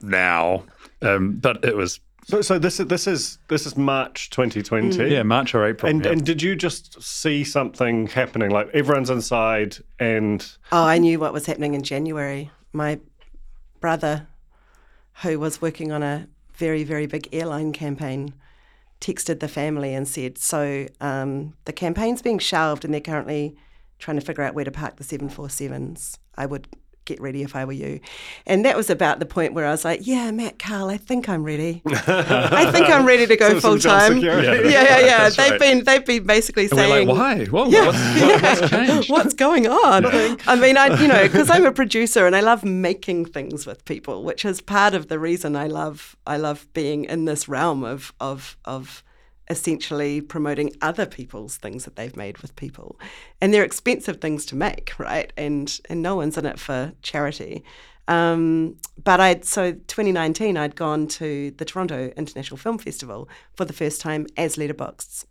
[0.00, 0.64] now?"
[1.02, 4.98] Um, but it was so, so this is this is this is March 2020.
[4.98, 5.10] Mm.
[5.10, 5.88] Yeah, March or April.
[5.88, 6.10] And yeah.
[6.10, 8.50] and did you just see something happening?
[8.50, 12.50] Like everyone's inside, and oh, I knew what was happening in January.
[12.72, 12.98] My
[13.80, 14.26] brother,
[15.22, 18.34] who was working on a very very big airline campaign,
[19.00, 23.56] texted the family and said, "So um, the campaign's being shelved, and they're currently
[23.98, 26.18] trying to figure out where to park the 747s.
[26.36, 26.68] I would
[27.06, 28.00] get ready if I were you.
[28.46, 31.28] And that was about the point where I was like, yeah, Matt Karl, I think
[31.28, 31.80] I'm ready.
[31.86, 34.18] I think I'm ready to go full time.
[34.18, 34.98] Yeah, yeah, yeah.
[34.98, 35.28] yeah.
[35.30, 35.60] They've right.
[35.60, 37.44] been they've been basically and saying, like, why?
[37.46, 39.10] Whoa, yeah, what's, what's changed?
[39.10, 40.04] what's going on?
[40.46, 43.84] I mean, I you know, because I'm a producer and I love making things with
[43.84, 47.84] people, which is part of the reason I love I love being in this realm
[47.84, 49.02] of of of
[49.48, 52.98] essentially promoting other people's things that they've made with people.
[53.40, 55.32] And they're expensive things to make, right?
[55.36, 57.64] And and no one's in it for charity.
[58.08, 63.72] Um, but I so 2019 I'd gone to the Toronto International Film Festival for the
[63.72, 65.26] first time as Letterboxd's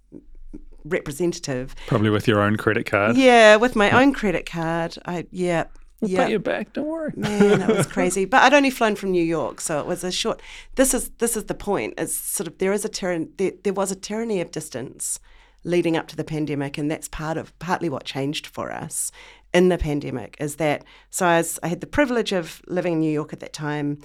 [0.84, 1.74] representative.
[1.88, 3.18] Probably with your own credit card.
[3.18, 4.98] Yeah, with my own credit card.
[5.06, 5.66] I yeah,
[6.06, 6.28] We'll yep.
[6.28, 6.74] pay you back.
[6.74, 7.12] Don't worry.
[7.16, 8.26] Man, that was crazy.
[8.26, 10.42] but I'd only flown from New York, so it was a short.
[10.76, 11.96] This is this is the point.
[11.98, 13.28] It's sort of there is a tyranny.
[13.38, 15.20] There, there was a tyranny of distance
[15.64, 19.12] leading up to the pandemic, and that's part of partly what changed for us
[19.54, 20.38] in the pandemic.
[20.40, 21.26] Is that so?
[21.26, 24.00] I, was, I had the privilege of living in New York at that time.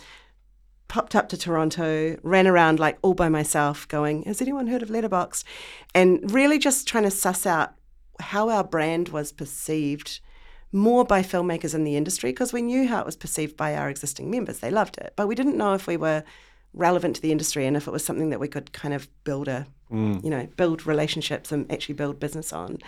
[0.89, 4.89] Popped up to Toronto, ran around like all by myself, going, "Has anyone heard of
[4.89, 5.45] Letterboxd?"
[5.95, 7.75] And really just trying to suss out
[8.21, 10.21] how our brand was perceived
[10.73, 13.89] more by filmmakers in the industry because we knew how it was perceived by our
[13.89, 14.61] existing members.
[14.61, 16.23] They loved it, but we didn't know if we were
[16.73, 19.49] relevant to the industry and if it was something that we could kind of build
[19.49, 20.23] a mm.
[20.23, 22.79] you know build relationships and actually build business on.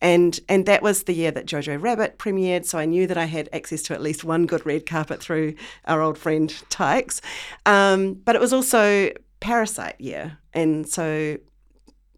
[0.00, 3.26] And and that was the year that jojo rabbit premiered so i knew that i
[3.26, 7.20] had access to at least one good red carpet through our old friend Taika's.
[7.66, 9.10] Um, but it was also
[9.40, 10.38] parasite year.
[10.54, 11.36] And so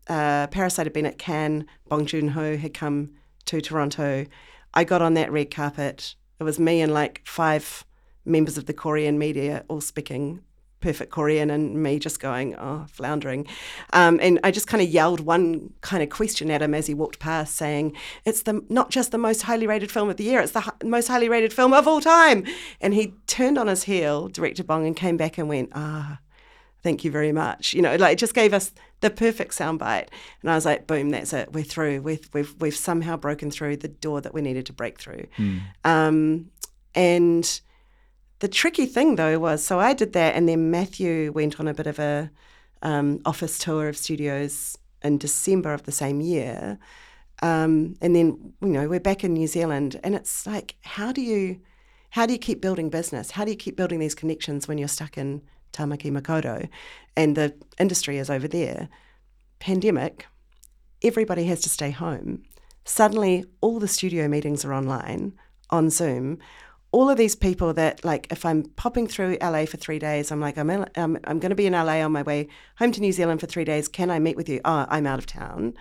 [0.09, 1.66] uh, parasite had been at cannes.
[1.89, 3.11] Bong joon-ho had come
[3.47, 4.27] to toronto
[4.75, 6.14] I got on that red carpet.
[6.39, 7.85] It was me and like five
[8.25, 10.43] members of the Korean media all speaking
[10.81, 13.47] perfect Korean and me just going, oh, floundering.
[13.93, 16.95] Um, and I just kind of yelled one kind of question at him as he
[16.95, 20.41] walked past, saying, It's the not just the most highly rated film of the year,
[20.41, 22.45] it's the hi- most highly rated film of all time.
[22.81, 26.19] And he turned on his heel, director Bong, and came back and went, Ah,
[26.83, 27.74] thank you very much.
[27.74, 30.09] You know, like it just gave us the perfect soundbite.
[30.43, 31.53] And I was like, boom, that's it.
[31.53, 32.03] We're through.
[32.03, 35.26] We've, we've, we've somehow broken through the door that we needed to break through.
[35.37, 35.61] Mm.
[35.85, 36.51] Um,
[36.95, 37.61] and
[38.41, 41.74] the tricky thing though was, so I did that, and then Matthew went on a
[41.74, 42.31] bit of a
[42.83, 46.79] um, office tour of studios in December of the same year.
[47.43, 51.20] Um, and then, you know, we're back in New Zealand, and it's like, how do
[51.20, 51.61] you,
[52.11, 53.33] how do you keep building business?
[53.33, 55.43] How do you keep building these connections when you're stuck in
[55.73, 56.69] Tamaki Makaurau,
[57.16, 58.89] and the industry is over there.
[59.59, 60.27] Pandemic,
[61.03, 62.43] everybody has to stay home.
[62.85, 65.35] Suddenly, all the studio meetings are online,
[65.71, 66.39] on Zoom.
[66.91, 70.41] All of these people that, like, if I'm popping through LA for three days, I'm
[70.41, 72.49] like, I'm, I'm, I'm going to be in LA on my way
[72.79, 73.89] home to New Zealand for three days.
[73.89, 74.61] Can I meet with you?
[74.64, 75.75] Oh, I'm out of town.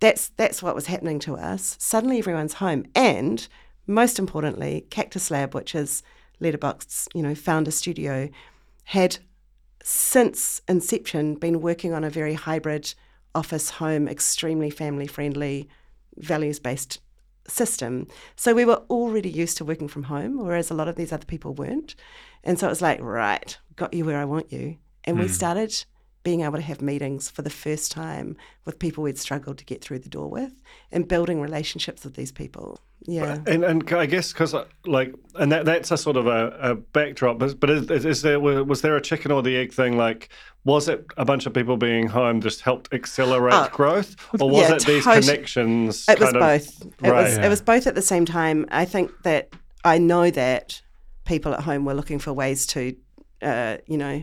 [0.00, 1.76] That's that's what was happening to us.
[1.78, 3.46] Suddenly, everyone's home, and
[3.86, 6.02] most importantly, Cactuslab, which is
[6.40, 8.30] Letterboxd's, you know, founder studio,
[8.84, 9.18] had
[9.82, 12.94] since inception, been working on a very hybrid
[13.34, 15.68] office home, extremely family friendly,
[16.16, 17.00] values based
[17.46, 18.06] system.
[18.36, 21.24] So we were already used to working from home, whereas a lot of these other
[21.24, 21.94] people weren't.
[22.44, 24.76] And so it was like, right, got you where I want you.
[25.04, 25.20] And mm.
[25.20, 25.32] we hmm.
[25.32, 25.84] started
[26.22, 29.82] being able to have meetings for the first time with people we'd struggled to get
[29.82, 30.52] through the door with
[30.92, 32.80] and building relationships with these people.
[33.06, 33.38] Yeah.
[33.46, 34.54] And and I guess because
[34.86, 37.38] like and that that's a sort of a, a backdrop.
[37.38, 39.96] But, but is, is there was there a chicken or the egg thing?
[39.96, 40.28] Like,
[40.64, 44.68] was it a bunch of people being home just helped accelerate Oh, growth, or was
[44.68, 46.04] yeah, it these tot- connections?
[46.08, 46.82] It was of- both.
[46.82, 47.24] It right.
[47.24, 48.66] was it was both at the same time.
[48.70, 49.48] I think that
[49.82, 50.82] I know that
[51.24, 52.94] people at home were looking for ways to,
[53.40, 54.22] uh, you know,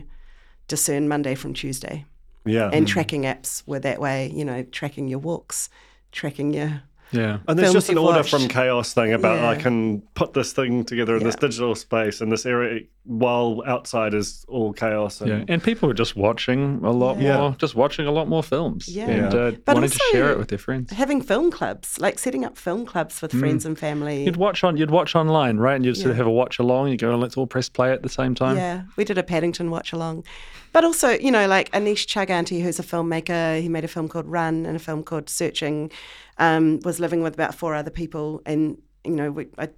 [0.68, 2.04] discern Monday from Tuesday,
[2.44, 2.70] Yeah.
[2.72, 4.30] and tracking apps were that way.
[4.32, 5.68] You know, tracking your walks,
[6.12, 7.38] tracking your Yeah.
[7.48, 8.30] And there's films just an order watched.
[8.30, 9.48] from chaos thing about Yeah.
[9.50, 14.12] I can put this thing together in this digital space in this area while outside
[14.12, 15.20] is all chaos.
[15.22, 17.38] And, Yeah, and people were just watching a lot Yeah.
[17.38, 19.08] more, just watching a lot more films, Yeah.
[19.08, 20.92] and uh, But wanting to share it with their friends.
[20.92, 24.24] having film clubs, like setting up film clubs with friends and family.
[24.24, 25.76] You'd watch on, you'd watch online, right?
[25.76, 26.88] And you'd sort of have a watch along.
[26.88, 28.56] You go, let's all press play at the same time.
[28.58, 30.24] Yeah, we did a Paddington watch along.
[30.72, 34.26] But also, you know, like Aneesh Chaganty, who's a filmmaker, he made a film called
[34.26, 35.90] Run and a film called Searching,
[36.38, 38.42] um, was living with about four other people.
[38.46, 39.70] And, you know, we, I,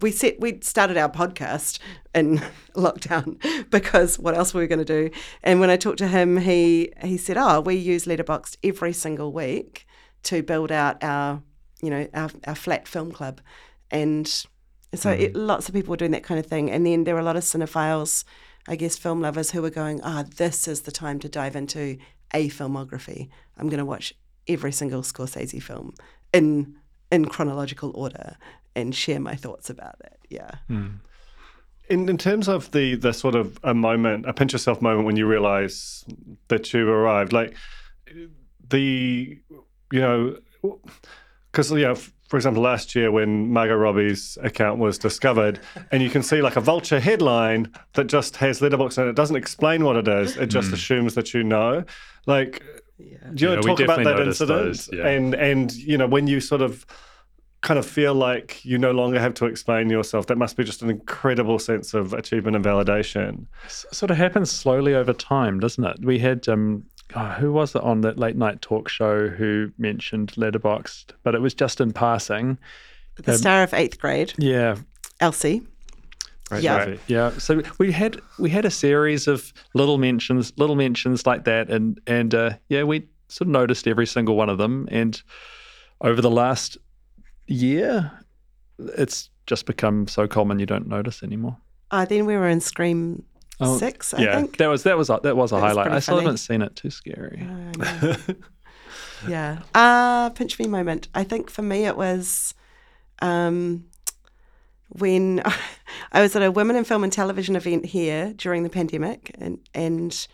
[0.00, 1.78] we set, we started our podcast
[2.14, 2.38] in
[2.74, 3.38] lockdown
[3.70, 5.10] because what else were we going to do?
[5.42, 9.32] And when I talked to him, he, he said, oh, we use Letterboxd every single
[9.32, 9.86] week
[10.24, 11.42] to build out our,
[11.82, 13.40] you know, our, our flat film club.
[13.90, 14.26] And
[14.94, 16.70] so it, lots of people were doing that kind of thing.
[16.70, 18.24] And then there were a lot of cinephiles,
[18.66, 21.98] I guess, film lovers who were going, ah, this is the time to dive into
[22.32, 23.28] a filmography.
[23.58, 24.14] I'm going to watch
[24.48, 25.94] every single Scorsese film
[26.32, 26.76] in
[27.10, 28.36] in chronological order
[28.74, 30.18] and share my thoughts about it.
[30.30, 30.52] Yeah.
[31.88, 35.16] In, in terms of the the sort of a moment, a pinch yourself moment when
[35.16, 36.04] you realize
[36.48, 37.54] that you've arrived, like
[38.70, 39.38] the,
[39.92, 40.36] you know,
[41.52, 45.60] because, f- for example, last year when Margot Robbie's account was discovered,
[45.92, 49.36] and you can see like a vulture headline that just has Letterboxd and it doesn't
[49.36, 51.84] explain what it is, it just assumes that you know.
[52.26, 52.62] Like,
[52.98, 53.18] do you
[53.50, 54.64] Yeah, want to talk about that incident?
[54.64, 55.06] those, yeah.
[55.06, 56.86] And, and, you know, when you sort of,
[57.60, 60.26] kind of feel like you no longer have to explain yourself.
[60.26, 63.46] That must be just an incredible sense of achievement and validation.
[63.64, 65.96] S- sort of happens slowly over time, doesn't it?
[66.04, 66.84] We had um,
[67.14, 71.40] oh, who was it on that late night talk show who mentioned Letterboxd, but it
[71.40, 72.58] was just in passing.
[73.16, 74.76] The star of eighth grade, Yeah,
[75.20, 75.62] Elsie.
[76.50, 76.76] Right, Yeah.
[76.78, 77.00] Rosie?
[77.06, 77.30] yeah.
[77.38, 82.00] So we had we had a series of little mentions, little mentions like that, and
[82.06, 84.86] and uh, yeah, we sort of noticed every single one of them.
[84.90, 85.20] And
[86.00, 86.76] over the last
[87.46, 88.10] year,
[88.78, 91.56] it's just become so common you don't notice anymore.
[91.90, 93.24] Uh, then we were in Scream
[93.60, 94.56] Oh, Six, I yeah, think.
[94.56, 95.84] that was that was a, that was a That highlight.
[95.86, 96.24] pretty I still funny.
[96.26, 96.74] haven't seen it.
[96.76, 97.46] Too scary.
[99.28, 99.60] yeah.
[99.74, 101.08] Uh, pinch me moment.
[101.14, 102.54] I think for me it was
[103.22, 103.84] um,
[104.88, 105.40] when
[106.12, 109.58] I was at a women in film and television event here during the pandemic, and
[109.74, 110.26] and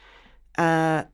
[0.59, 1.05] uh,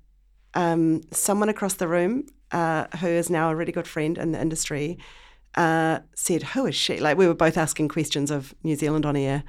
[0.54, 4.40] um, someone across the room uh, who is now a really good friend in the
[4.40, 4.98] industry
[5.56, 9.16] uh, said, "Who is she?" Like we were both asking questions of New Zealand on
[9.16, 9.42] air,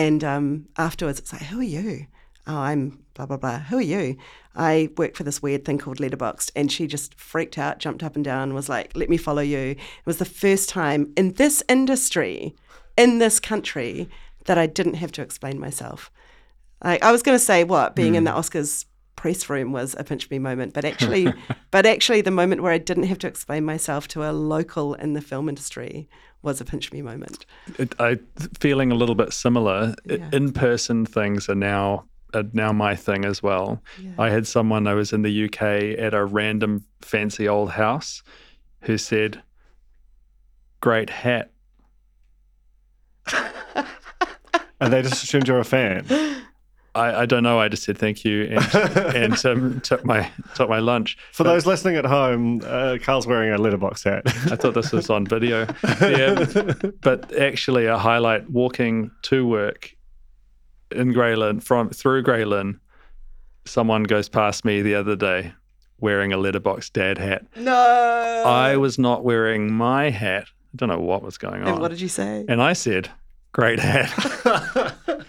[0.00, 2.06] and um, afterwards it's like, "Who are you?"
[2.46, 3.58] Oh, I'm blah blah blah.
[3.58, 4.16] Who are you?
[4.56, 8.16] I work for this weird thing called Letterboxd, and she just freaked out, jumped up
[8.16, 11.62] and down, was like, "Let me follow you." It was the first time in this
[11.68, 12.54] industry,
[12.96, 14.08] in this country,
[14.46, 16.10] that I didn't have to explain myself.
[16.82, 18.86] Like I was going to say, what being in the Oscars
[19.16, 21.30] press room was a pinch me moment, but actually,
[21.70, 25.12] but actually, the moment where I didn't have to explain myself to a local in
[25.12, 26.08] the film industry
[26.42, 27.46] was a pinch me moment.
[27.78, 28.18] it, I
[28.58, 29.94] feeling a little bit similar.
[30.04, 30.28] Yeah.
[30.32, 33.82] In person things are now are now my thing as well.
[34.18, 38.22] I had someone I was in the UK at a random fancy old house
[38.82, 39.42] who said,
[40.80, 41.50] "Great hat."
[44.80, 46.06] And they just assumed you're a fan.
[46.94, 47.60] I, I don't know.
[47.60, 48.74] I just said thank you and
[49.14, 51.16] and um, took my took my lunch.
[51.32, 54.22] For those listening at home, uh, Karl's wearing a Letterboxd hat.
[54.52, 55.66] I thought this was on video.
[56.00, 56.44] Yeah,
[57.02, 59.94] but actually, a highlight walking to work
[60.90, 62.80] in Grey Lynn from through Grey Lynn.
[63.66, 65.52] Someone goes past me the other day
[66.00, 67.44] wearing a Letterboxd dad hat.
[67.56, 68.42] No.
[68.46, 70.44] I was not wearing my hat.
[70.72, 71.68] I don't know what was going on.
[71.68, 72.44] and what did you say?
[72.48, 73.10] And I said,
[73.52, 74.10] "Great hat."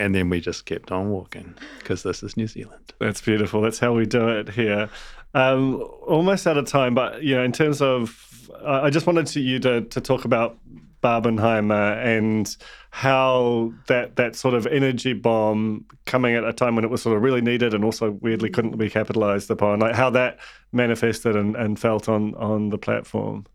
[0.00, 2.92] and then we just kept on walking because this is New Zealand.
[2.98, 3.60] That's beautiful.
[3.60, 4.88] That's how we do it here.
[5.34, 9.26] Um, almost out of time, but you know, in terms of, I I just wanted
[9.28, 10.58] to, you to to talk about
[11.02, 12.56] Barbenheimer and
[12.90, 17.16] how that that sort of energy bomb coming at a time when it was sort
[17.16, 20.38] of really needed and also weirdly couldn't be capitalized upon, like how that
[20.72, 23.46] manifested and, and felt on on the platform.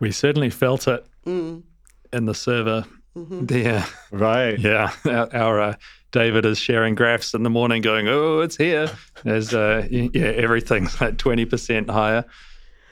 [0.00, 1.62] We certainly felt it Mm.
[2.12, 2.84] in the server
[3.14, 4.58] Yeah, Right.
[4.58, 4.92] yeah.
[5.04, 5.74] Our, our uh,
[6.10, 8.90] David is sharing graphs in the morning, going, "Oh, it's here."
[9.24, 12.24] As uh, yeah, everything's like twenty percent higher.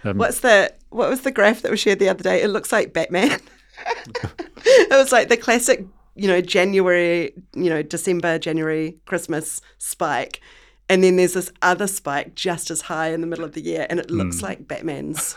[0.03, 2.43] What's the what was the graph that was shared the other day?
[2.43, 3.41] It looks like Batman.
[4.65, 10.41] it was like the classic, you know, January, you know, December, January, Christmas spike.
[10.89, 13.87] And then there's this other spike just as high in the middle of the year,
[13.89, 14.47] and it looks hmm.
[14.47, 15.37] like Batman's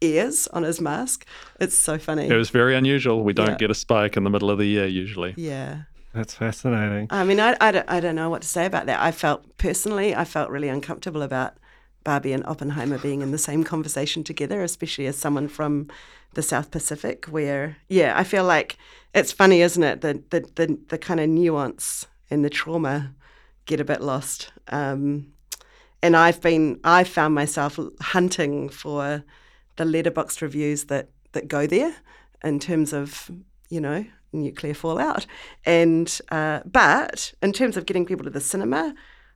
[0.00, 1.24] ears on his mask.
[1.60, 2.28] It's so funny.
[2.28, 3.22] It was very unusual.
[3.24, 3.56] We don't Yeah.
[3.56, 5.34] get a spike in the middle of the year usually.
[5.36, 5.82] yeah.
[6.14, 7.06] That's fascinating.
[7.08, 9.00] I mean, I, I, don't, I don't know what to say about that.
[9.00, 11.54] I felt personally, I felt really uncomfortable about
[12.04, 15.88] Barbie and Oppenheimer being in the same conversation together, especially as someone from
[16.34, 18.76] the South Pacific, where, yeah, I feel like
[19.14, 20.02] it's funny, isn't it?
[20.02, 23.14] The, the, the, the kind of nuance and the trauma
[23.64, 24.51] get a bit lost.
[24.68, 25.32] Um,
[26.02, 29.24] and I've been, I've found myself hunting for
[29.76, 31.94] the Letterboxd reviews that, that go there
[32.42, 33.30] in terms of,
[33.68, 35.26] you know, nuclear fallout.
[35.64, 38.94] And, uh, but in terms of getting people to the cinema,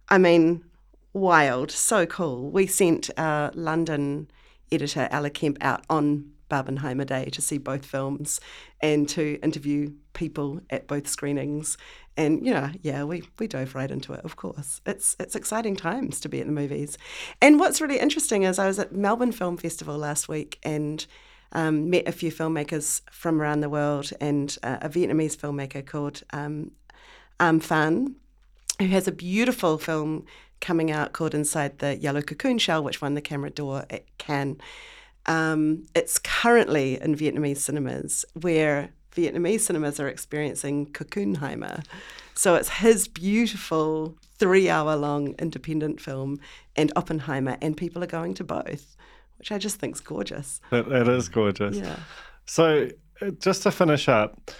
[0.09, 0.65] I mean,
[1.13, 2.51] wild, so cool.
[2.51, 4.29] We sent our London
[4.73, 8.41] editor, Ella Kemp, out on Barbenheimer Day to see both films
[8.81, 11.77] and to interview people at both screenings.
[12.17, 14.21] And you know, yeah, we, we dove right into it.
[14.25, 16.97] Of course, it's it's exciting times to be at the movies.
[17.43, 21.07] And what's really interesting is I was at Melbourne Film Festival last week and
[21.53, 26.23] um, met a few filmmakers from around the world, and uh, a Vietnamese filmmaker called
[26.33, 26.73] um,
[27.39, 28.17] Am Phan,
[28.79, 30.27] who has a beautiful film
[30.61, 34.59] coming out called Inside the Yellow Cocoon Shell, which won the Caméra d'Or at Cannes.
[35.27, 41.85] Um, it's currently in Vietnamese cinemas, where Vietnamese cinemas are experiencing Cocoonheimer.
[42.35, 46.39] So it's his beautiful three-hour-long independent film
[46.77, 48.97] and Oppenheimer, and people are going to both,
[49.39, 50.61] which I just think's gorgeous.
[50.71, 51.77] That, that is gorgeous.
[51.77, 51.97] Yeah.
[52.45, 52.91] So,
[53.23, 54.51] uh, just to finish up,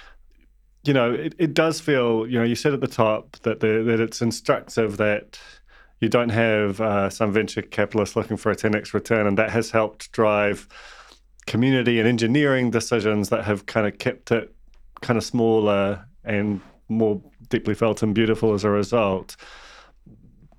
[0.85, 3.83] you know, it, it does feel, you know, you said at the top that the,
[3.83, 5.39] that it's instructive that
[6.01, 9.71] you don't have uh, some venture capitalist looking for a 10x return, and that has
[9.71, 10.69] helped drive
[11.47, 14.55] community and engineering decisions that have kind of kept it
[15.01, 19.37] kind of smaller and more deeply felt and beautiful as a result.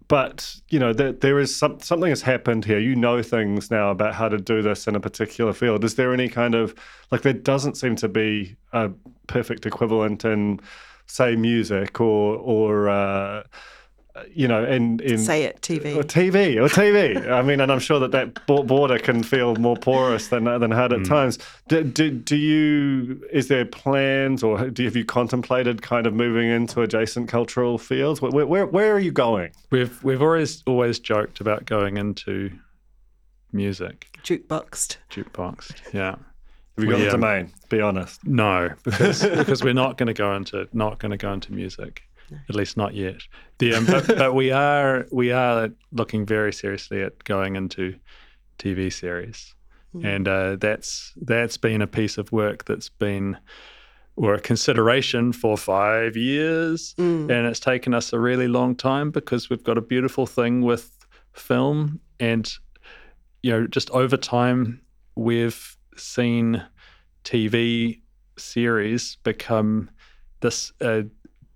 [0.08, 2.80] But you know, there, there is some, something has happened here.
[2.80, 5.84] You know things now about how to do this in a particular field.
[5.84, 6.74] Is there any kind of
[7.12, 8.90] like there doesn't seem to be a
[9.28, 10.62] perfect equivalent in,
[11.08, 13.44] say, music or or uh,
[14.34, 15.96] you know, in in Say it, TV.
[15.96, 17.30] or TV or TV.
[17.32, 20.94] I mean, and I'm sure that that border can feel more porous than than hard
[20.94, 21.40] at times.
[21.68, 23.24] Do, do, do you?
[23.32, 28.22] Is there plans, or do, have you contemplated kind of moving into adjacent cultural fields?
[28.22, 29.52] Where where, where are you going?
[29.72, 32.52] We've we've always always joked about going into
[33.52, 34.98] music, Jukeboxed.
[35.10, 35.74] jukebox.
[35.94, 36.16] Yeah.
[36.78, 37.52] Have you got We, the um, domain?
[37.70, 38.24] Be honest.
[38.26, 42.04] No, because because we're not going to go into not going to go into music,
[42.50, 43.22] at least not yet.
[43.60, 47.96] The, um, but, but we are we are looking very seriously at going into
[48.60, 49.56] TV series,
[50.04, 53.38] and uh, that's that's been a piece of work that's been
[54.16, 56.96] or a consideration for five years,
[57.30, 60.92] and it's taken us a really long time because we've got a beautiful thing with
[61.34, 62.52] film, and
[63.44, 64.82] you know just over time
[65.16, 66.64] we've seen
[67.24, 68.02] TV
[68.38, 69.90] series become
[70.40, 71.02] this uh,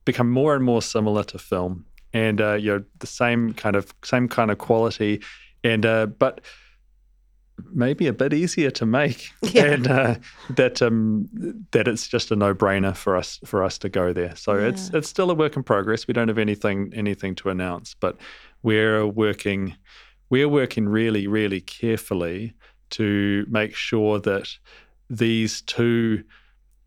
[0.06, 3.94] become more and more similar to film, and uh, you know the same kind of
[4.04, 5.22] same kind of quality,
[5.64, 6.42] and uh, but
[7.74, 9.66] maybe a bit easier to make, Yeah.
[9.66, 10.16] and uh,
[10.52, 11.30] that um,
[11.72, 14.36] that it's just a no brainer for us for us to go there.
[14.36, 16.08] So it's it's still a work in progress.
[16.08, 18.18] We don't have anything anything to announce, but
[18.64, 19.76] we're working
[20.30, 22.54] we're working really really carefully
[22.92, 24.50] to make sure that
[25.10, 26.24] these two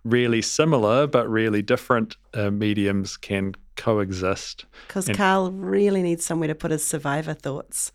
[0.05, 4.67] really similar but really different uh, mediums can coexist.
[4.87, 7.93] Because Karl really needs somewhere to put his survivor thoughts.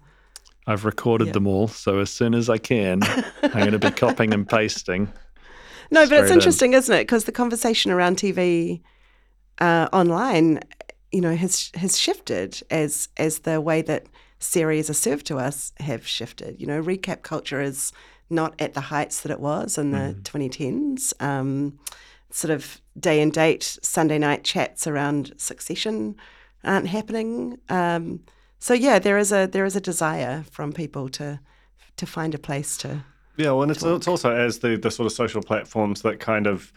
[0.67, 1.33] I've recorded Yeah.
[1.33, 3.01] them all, so as soon as I can,
[3.43, 5.11] I'm going to be copying and pasting.
[5.91, 6.33] No, but it's Straight in.
[6.33, 7.01] interesting, isn't it?
[7.01, 8.81] Because the conversation around TV
[9.59, 10.59] uh, online,
[11.11, 14.05] you know, has has shifted as as the way that
[14.37, 16.61] series are served to us have shifted.
[16.61, 17.91] You know, recap culture is
[18.29, 21.13] not at the heights that it was in the 2010s.
[21.21, 21.79] Um,
[22.31, 26.15] sort of day and date Sunday night chats around Succession
[26.63, 27.57] aren't happening.
[27.69, 28.21] Um,
[28.59, 31.39] so yeah, there is a there is a desire from people to
[31.97, 33.03] to find a place to.
[33.37, 36.45] Yeah, well, and it's, it's also as the, the sort of social platforms that kind
[36.45, 36.73] of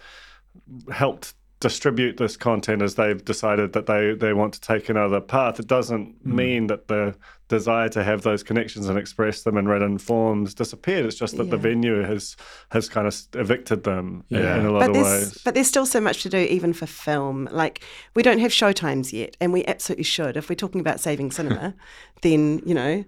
[0.93, 5.59] helped distribute this content as they've decided that they, they want to take another path,
[5.61, 6.35] it doesn't Mm.
[6.35, 7.15] mean that the
[7.49, 11.05] desire to have those connections and express them in written forms disappeared.
[11.07, 12.37] It's just that the venue has
[12.71, 14.59] has kind of evicted them in- Yeah.
[14.59, 15.39] in, a lot But of there's, ways.
[15.45, 17.49] but there's still so much to do, even for film.
[17.53, 17.81] Like,
[18.15, 20.37] we don't have showtimes yet, and we absolutely should.
[20.37, 21.75] If we're talking about saving cinema,
[22.23, 23.07] then, you know, t-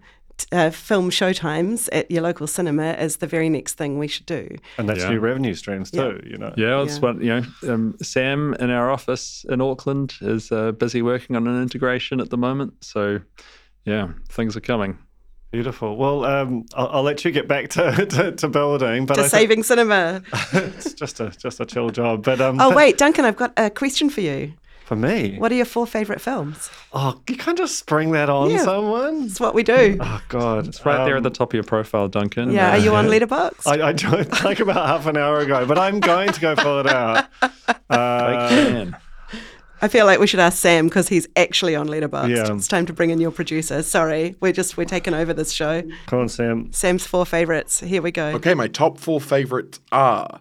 [0.52, 4.48] uh, film showtimes at your local cinema is the very next thing we should do.
[4.78, 5.10] and that's Yeah.
[5.10, 6.02] new revenue streams Yeah.
[6.10, 6.52] too, you know.
[6.56, 7.00] Yeah, it's Yeah.
[7.00, 7.28] what you
[7.62, 7.72] know.
[7.72, 12.30] Um, Sam in our office in Auckland is uh, busy working on an integration at
[12.30, 12.74] the moment.
[12.82, 13.20] So,
[13.84, 14.98] yeah, things are coming.
[15.52, 15.96] Beautiful.
[15.96, 19.22] Well, um, I'll, I'll let you get back to, to, to building, but To I
[19.24, 20.20] think saving cinema.
[20.52, 22.24] it's just a just a chill job.
[22.24, 24.54] But um, Oh, wait, Duncan, I've got a question for you.
[24.86, 26.70] For me, What are your four favourite films?
[26.92, 28.62] oh, you can't just spring that on Yeah.
[28.64, 29.24] someone.
[29.24, 29.96] It's what we do.
[30.00, 32.50] Oh God, It's right there at Um, the top of your profile, Duncan.
[32.52, 33.66] Yeah, are you on Letterboxd?
[33.66, 36.80] I, I joined like about half an hour ago, but I'm going to go fill
[36.80, 37.26] it out.
[37.90, 38.96] Uh, can.
[39.82, 42.34] I feel like we should ask Sam because he's actually on Letterboxd.
[42.34, 42.54] Yeah.
[42.54, 43.82] It's time to bring in your producer.
[43.82, 45.82] Sorry, we're just we're taking over this show.
[46.06, 46.72] come on, Sam.
[46.72, 47.80] Sam's four favourites.
[47.80, 48.28] Here we go.
[48.28, 50.40] Okay, my top four favorites are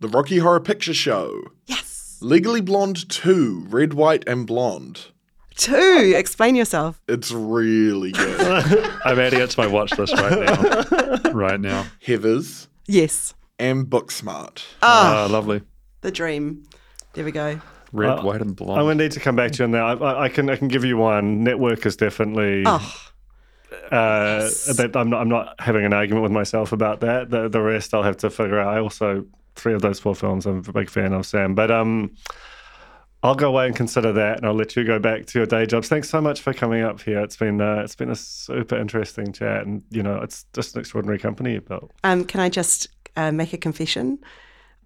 [0.00, 1.93] The Rocky Horror Picture Show, Yes.
[2.24, 5.08] Legally Blonde 2, Red, White, and Blonde.
[5.56, 6.14] Two.
[6.16, 7.02] Explain yourself.
[7.06, 8.90] It's really good.
[9.04, 11.30] I'm adding it to my watch list right now.
[11.32, 11.84] right now.
[12.04, 13.34] Heathers Yes.
[13.58, 14.64] and Booksmart.
[14.80, 15.60] Ah, lovely.
[16.00, 16.62] The dream.
[17.12, 17.60] There we go.
[17.92, 18.80] Red, Uh, white, and I'm blonde.
[18.80, 19.82] going to need to come back to you on that.
[19.82, 21.44] I, I, I can I can give you one.
[21.44, 22.62] Network is definitely.
[22.66, 23.00] Oh,
[23.92, 25.20] Uh, that I'm not.
[25.20, 27.28] I'm not having an argument with myself about that.
[27.30, 28.74] The the rest I'll have to figure out.
[28.74, 29.26] I also
[29.56, 31.54] three of those four films I'm a big fan of, Sam.
[31.54, 32.12] But um,
[33.22, 35.64] I'll go away and consider that, and I'll let you go back to your day
[35.66, 35.88] jobs.
[35.88, 37.20] Thanks so much for coming up here.
[37.20, 40.80] It's been uh, it's been a super interesting chat, and you know it's just an
[40.80, 41.90] extraordinary company you built.
[42.04, 44.18] um, can I just uh, make a confession?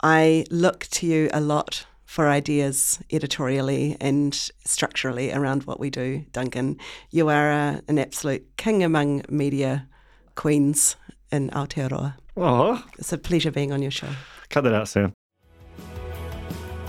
[0.03, 4.33] I look to you a lot for ideas editorially and
[4.65, 6.79] structurally around what we do, Duncan.
[7.11, 9.89] You are uh, an absolute king among media
[10.37, 10.97] queens
[11.33, 12.15] in Aotearoa.
[12.37, 14.09] Oh, It's a pleasure being on your show.
[14.51, 15.13] Cut that out, Sam.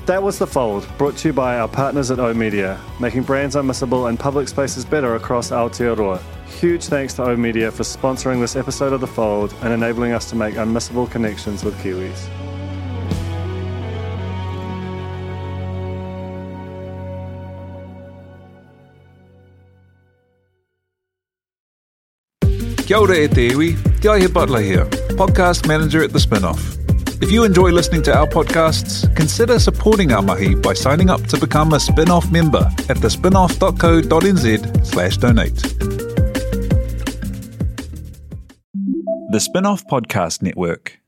[0.06, 4.10] That was The Fold, brought to you by our partners at oOh!media, making brands unmissable
[4.10, 6.20] and public spaces better across Aotearoa.
[6.48, 10.36] Huge thanks to oOh!media for sponsoring this episode of The Fold and enabling us to
[10.36, 12.28] make unmissable connections with Kiwis.
[22.88, 26.89] Kia ora e te iwi, Te Butler here, podcast manager at The Spinoff.
[27.22, 31.38] If you enjoy listening to our podcasts, consider supporting our mahi by signing up to
[31.38, 35.56] become a spin-off member at thespinoff.co.nz slash donate.
[39.32, 41.00] The Spinoff Podcast Network.